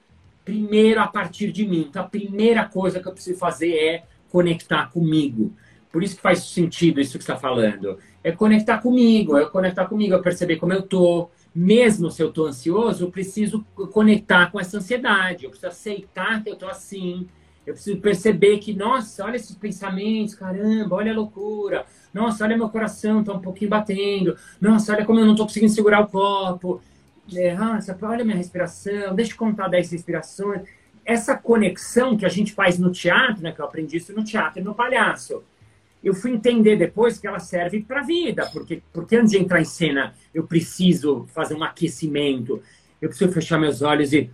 primeiro 0.44 1.00
a 1.00 1.06
partir 1.06 1.52
de 1.52 1.64
mim. 1.64 1.86
Então, 1.88 2.02
a 2.02 2.08
primeira 2.08 2.64
coisa 2.64 2.98
que 2.98 3.06
eu 3.06 3.12
preciso 3.12 3.38
fazer 3.38 3.74
é 3.74 4.04
conectar 4.28 4.90
comigo. 4.90 5.52
Por 5.92 6.02
isso 6.02 6.16
que 6.16 6.22
faz 6.22 6.42
sentido 6.44 7.00
isso 7.00 7.18
que 7.18 7.22
está 7.22 7.36
falando. 7.36 7.98
É 8.24 8.32
conectar 8.32 8.78
comigo, 8.78 9.36
é 9.36 9.44
conectar 9.44 9.84
comigo, 9.84 10.14
é 10.14 10.18
perceber 10.18 10.56
como 10.56 10.72
eu 10.72 10.82
tô. 10.82 11.28
Mesmo 11.54 12.10
se 12.10 12.22
eu 12.22 12.28
estou 12.28 12.46
ansioso, 12.46 13.04
eu 13.04 13.10
preciso 13.10 13.64
conectar 13.92 14.50
com 14.50 14.58
essa 14.58 14.78
ansiedade. 14.78 15.44
Eu 15.44 15.50
preciso 15.50 15.70
aceitar 15.70 16.42
que 16.42 16.48
eu 16.48 16.54
estou 16.54 16.68
assim. 16.68 17.28
Eu 17.66 17.74
preciso 17.74 18.00
perceber 18.00 18.58
que, 18.58 18.72
nossa, 18.74 19.24
olha 19.24 19.36
esses 19.36 19.54
pensamentos, 19.54 20.34
caramba, 20.34 20.96
olha 20.96 21.12
a 21.12 21.14
loucura. 21.14 21.86
Nossa, 22.12 22.44
olha 22.44 22.56
meu 22.56 22.68
coração, 22.68 23.20
está 23.20 23.32
um 23.32 23.40
pouquinho 23.40 23.70
batendo. 23.70 24.36
Nossa, 24.60 24.92
olha 24.92 25.04
como 25.04 25.20
eu 25.20 25.24
não 25.24 25.32
estou 25.32 25.46
conseguindo 25.46 25.72
segurar 25.72 26.00
o 26.00 26.08
copo. 26.08 26.80
É, 27.34 27.54
nossa, 27.54 27.96
olha 28.02 28.24
minha 28.24 28.36
respiração, 28.36 29.14
deixa 29.14 29.32
eu 29.32 29.36
contar 29.36 29.68
10 29.68 29.92
respirações. 29.92 30.62
Essa 31.04 31.36
conexão 31.36 32.16
que 32.16 32.26
a 32.26 32.28
gente 32.28 32.52
faz 32.52 32.78
no 32.78 32.90
teatro, 32.90 33.42
né, 33.42 33.52
que 33.52 33.60
eu 33.60 33.64
aprendi 33.64 33.96
isso 33.96 34.12
no 34.12 34.24
teatro 34.24 34.60
e 34.60 34.64
no 34.64 34.74
palhaço. 34.74 35.42
Eu 36.02 36.14
fui 36.14 36.32
entender 36.32 36.76
depois 36.76 37.18
que 37.18 37.26
ela 37.26 37.38
serve 37.38 37.82
para 37.82 38.00
a 38.00 38.04
vida, 38.04 38.48
porque, 38.52 38.82
porque 38.92 39.16
antes 39.16 39.32
de 39.32 39.38
entrar 39.38 39.60
em 39.60 39.64
cena 39.64 40.14
eu 40.34 40.44
preciso 40.44 41.26
fazer 41.28 41.54
um 41.54 41.62
aquecimento, 41.62 42.62
eu 43.00 43.08
preciso 43.08 43.32
fechar 43.32 43.58
meus 43.58 43.82
olhos 43.82 44.12
e 44.12 44.30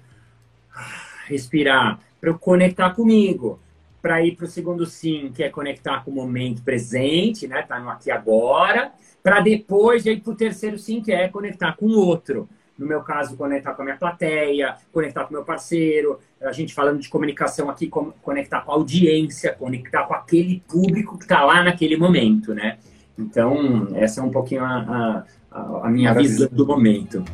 respirar 1.27 2.01
para 2.21 2.31
eu 2.31 2.39
conectar 2.39 2.91
comigo, 2.91 3.61
para 4.01 4.25
ir 4.25 4.37
para 4.37 4.45
o 4.45 4.49
segundo 4.49 4.87
sim, 4.87 5.31
que 5.35 5.43
é 5.43 5.51
conectar 5.51 6.05
com 6.05 6.11
o 6.11 6.15
momento 6.15 6.63
presente, 6.63 7.47
né? 7.47 7.63
Tá 7.63 7.79
no 7.79 7.91
aqui 7.91 8.11
agora, 8.11 8.93
para 9.23 9.41
depois 9.41 10.07
ir 10.07 10.21
para 10.21 10.33
o 10.33 10.37
terceiro 10.37 10.79
sim, 10.79 11.03
que 11.03 11.13
é 11.13 11.29
conectar 11.29 11.77
com 11.77 11.87
o 11.87 11.99
outro. 11.99 12.49
No 12.79 12.87
meu 12.87 13.03
caso, 13.03 13.37
conectar 13.37 13.75
com 13.75 13.83
a 13.83 13.85
minha 13.85 13.97
plateia, 13.97 14.77
conectar 14.93 15.25
com 15.25 15.31
o 15.31 15.33
meu 15.33 15.45
parceiro, 15.45 16.21
a 16.41 16.53
gente 16.53 16.73
falando 16.73 17.01
de 17.01 17.09
comunicação 17.09 17.69
aqui, 17.69 17.91
conectar 18.23 18.61
com 18.61 18.71
a 18.71 18.75
audiência, 18.77 19.53
conectar 19.53 20.05
com 20.05 20.15
aquele 20.15 20.63
público 20.69 21.19
que 21.19 21.25
está 21.25 21.45
lá 21.45 21.65
naquele 21.65 21.97
momento, 21.97 22.55
né? 22.55 22.79
Então, 23.19 23.89
essa 23.97 24.21
é 24.21 24.25
um 24.25 24.31
pouquinho 24.31 24.65
a, 24.65 25.25
a, 25.51 25.61
a 25.87 25.91
minha 25.91 26.11
Maravilha. 26.11 26.33
visão 26.35 26.49
do 26.53 26.65
momento. 26.65 27.25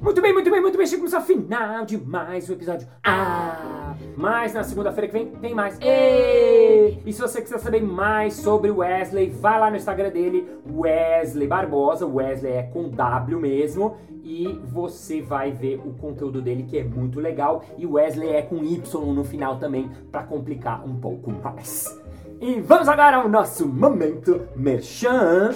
Muito 0.00 0.20
bem, 0.20 0.32
muito 0.32 0.50
bem, 0.50 0.60
muito 0.60 0.76
bem. 0.76 0.86
Chegamos 0.88 1.14
ao 1.14 1.22
final 1.22 1.84
de 1.84 1.96
mais 1.96 2.50
um 2.50 2.54
episódio. 2.54 2.88
Ah! 3.04 3.69
Mas 4.20 4.52
na 4.52 4.62
segunda-feira 4.62 5.06
que 5.06 5.14
vem 5.14 5.26
tem 5.26 5.54
mais. 5.54 5.78
E, 5.80 6.98
e 7.06 7.12
se 7.12 7.22
você 7.22 7.40
quiser 7.40 7.58
saber 7.58 7.82
mais 7.82 8.34
sobre 8.34 8.70
Wesley, 8.70 9.30
vai 9.30 9.58
lá 9.58 9.70
no 9.70 9.76
Instagram 9.76 10.10
dele, 10.10 10.46
Wesley 10.70 11.48
Barbosa. 11.48 12.06
Wesley 12.06 12.52
é 12.52 12.62
com 12.64 12.90
W 12.90 13.40
mesmo. 13.40 13.96
E 14.22 14.60
você 14.66 15.22
vai 15.22 15.52
ver 15.52 15.80
o 15.82 15.94
conteúdo 15.94 16.42
dele 16.42 16.64
que 16.64 16.78
é 16.78 16.84
muito 16.84 17.18
legal. 17.18 17.64
E 17.78 17.86
Wesley 17.86 18.28
é 18.28 18.42
com 18.42 18.62
Y 18.62 19.14
no 19.14 19.24
final 19.24 19.58
também, 19.58 19.90
para 20.12 20.22
complicar 20.22 20.86
um 20.86 21.00
pouco 21.00 21.32
mais. 21.32 21.98
E 22.38 22.60
vamos 22.60 22.88
agora 22.88 23.16
ao 23.16 23.28
nosso 23.28 23.66
momento 23.66 24.42
merchan. 24.54 25.54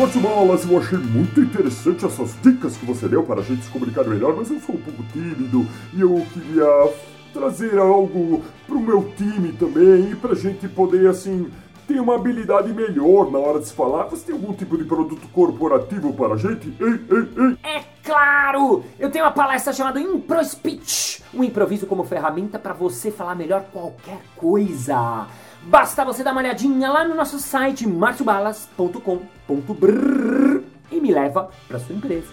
Malas, 0.00 0.64
eu 0.64 0.78
achei 0.78 0.96
muito 0.96 1.38
interessante 1.42 2.06
essas 2.06 2.34
dicas 2.42 2.74
que 2.74 2.86
você 2.86 3.06
deu 3.06 3.22
para 3.22 3.42
a 3.42 3.44
gente 3.44 3.64
se 3.64 3.70
comunicar 3.70 4.02
melhor, 4.04 4.34
mas 4.34 4.50
eu 4.50 4.58
sou 4.58 4.74
um 4.74 4.78
pouco 4.78 5.02
tímido 5.12 5.66
e 5.92 6.00
eu 6.00 6.26
queria 6.32 6.90
trazer 7.34 7.78
algo 7.78 8.42
para 8.66 8.76
o 8.76 8.80
meu 8.80 9.12
time 9.14 9.52
também 9.52 10.10
e 10.10 10.16
para 10.16 10.32
a 10.32 10.34
gente 10.34 10.66
poder, 10.68 11.06
assim, 11.06 11.50
ter 11.86 12.00
uma 12.00 12.14
habilidade 12.14 12.72
melhor 12.72 13.30
na 13.30 13.38
hora 13.38 13.58
de 13.58 13.68
se 13.68 13.74
falar. 13.74 14.04
Você 14.04 14.24
tem 14.24 14.34
algum 14.34 14.54
tipo 14.54 14.78
de 14.78 14.84
produto 14.84 15.28
corporativo 15.34 16.14
para 16.14 16.32
a 16.32 16.36
gente? 16.38 16.74
Ei, 16.80 16.92
ei, 17.10 17.28
ei! 17.36 17.58
É 17.62 17.84
claro! 18.02 18.82
Eu 18.98 19.10
tenho 19.10 19.26
uma 19.26 19.32
palestra 19.32 19.74
chamada 19.74 20.00
Impro 20.00 20.42
Speech, 20.42 21.22
um 21.34 21.44
improviso 21.44 21.86
como 21.86 22.04
ferramenta 22.04 22.58
para 22.58 22.72
você 22.72 23.10
falar 23.10 23.34
melhor 23.34 23.64
qualquer 23.70 24.22
coisa. 24.34 25.26
Basta 25.62 26.04
você 26.04 26.24
dar 26.24 26.32
uma 26.32 26.40
olhadinha 26.40 26.90
lá 26.90 27.06
no 27.06 27.14
nosso 27.14 27.38
site 27.38 27.86
marciobalas.com.br 27.86 30.64
e 30.90 31.00
me 31.00 31.12
leva 31.12 31.48
para 31.68 31.78
sua 31.78 31.94
empresa. 31.94 32.32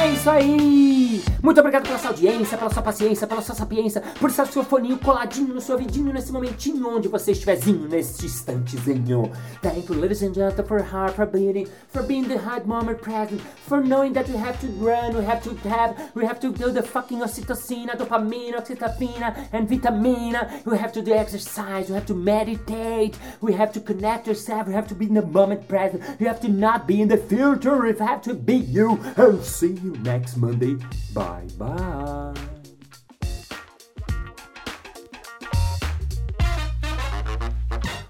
É 0.00 0.10
isso 0.10 0.30
aí! 0.30 0.93
Muito 1.42 1.58
obrigado 1.60 1.84
pela 1.84 1.98
sua 1.98 2.10
audiência, 2.10 2.56
pela 2.56 2.70
sua 2.70 2.82
paciência, 2.82 3.26
pela 3.26 3.42
sua 3.42 3.54
sapiência, 3.54 4.02
por 4.18 4.30
estar 4.30 4.46
seu 4.46 4.64
foninho 4.64 4.98
coladinho 4.98 5.54
no 5.54 5.60
seu 5.60 5.76
ouvidinho 5.76 6.12
nesse 6.12 6.32
momentinho 6.32 6.88
onde 6.88 7.08
você 7.08 7.32
estiverzinho, 7.32 7.88
neste 7.88 8.26
instantezinho. 8.26 9.30
Thank 9.62 9.88
you, 9.88 10.00
ladies 10.00 10.22
and 10.22 10.34
gentlemen, 10.34 10.66
for 10.66 10.80
heart, 10.80 11.14
for 11.14 11.26
beating, 11.26 11.66
for 11.88 12.02
being 12.02 12.24
the 12.24 12.38
hard 12.38 12.66
moment 12.66 13.00
present, 13.00 13.40
for 13.66 13.80
knowing 13.80 14.12
that 14.12 14.28
we 14.28 14.36
have 14.36 14.58
to 14.60 14.66
run, 14.78 15.16
we 15.16 15.24
have 15.24 15.42
to 15.42 15.54
have, 15.68 15.94
we 16.14 16.24
have 16.24 16.40
to 16.40 16.52
do 16.52 16.70
the 16.70 16.82
fucking 16.82 17.20
oxytocin, 17.20 17.88
dopamine, 17.96 18.54
oxytocina, 18.54 19.48
and 19.52 19.68
vitamina. 19.68 20.62
We 20.64 20.78
have 20.78 20.92
to 20.92 21.02
do 21.02 21.12
exercise, 21.12 21.88
we 21.88 21.94
have 21.94 22.06
to 22.06 22.14
meditate, 22.14 23.18
we 23.40 23.52
have 23.54 23.72
to 23.72 23.80
connect 23.80 24.26
yourself, 24.26 24.66
we 24.66 24.74
have 24.74 24.88
to 24.88 24.94
be 24.94 25.06
in 25.06 25.14
the 25.14 25.22
moment 25.22 25.68
present, 25.68 26.02
you 26.18 26.26
have 26.26 26.40
to 26.40 26.48
not 26.48 26.86
be 26.86 27.00
in 27.02 27.08
the 27.08 27.18
future, 27.18 27.80
we 27.80 27.94
have 27.98 28.22
to 28.22 28.34
be 28.34 28.56
you, 28.56 29.00
and 29.16 29.42
see 29.44 29.72
you 29.82 29.92
next 30.02 30.36
Monday. 30.36 30.76
Bye 31.14 31.46
bye. 31.56 32.34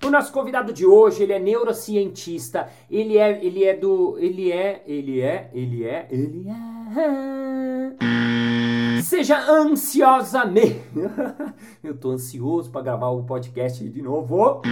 O 0.03 0.11
nosso 0.11 0.33
convidado 0.33 0.73
de 0.73 0.87
hoje, 0.87 1.23
ele 1.23 1.35
é 1.35 1.39
neurocientista, 1.39 2.69
ele 2.91 3.19
é, 3.19 3.45
ele 3.45 3.65
é 3.65 3.77
do, 3.77 4.17
ele 4.19 4.51
é, 4.51 4.83
ele 4.87 5.21
é, 5.21 5.51
ele 5.53 5.85
é, 5.85 6.09
ele 6.11 6.49
é. 6.49 6.65
Seja 9.03 9.39
ansiosamente. 9.51 10.81
Eu 11.85 11.95
tô 11.97 12.13
ansioso 12.13 12.71
para 12.71 12.81
gravar 12.81 13.11
o 13.11 13.25
podcast 13.25 13.87
de 13.87 14.03
novo. 14.03 14.63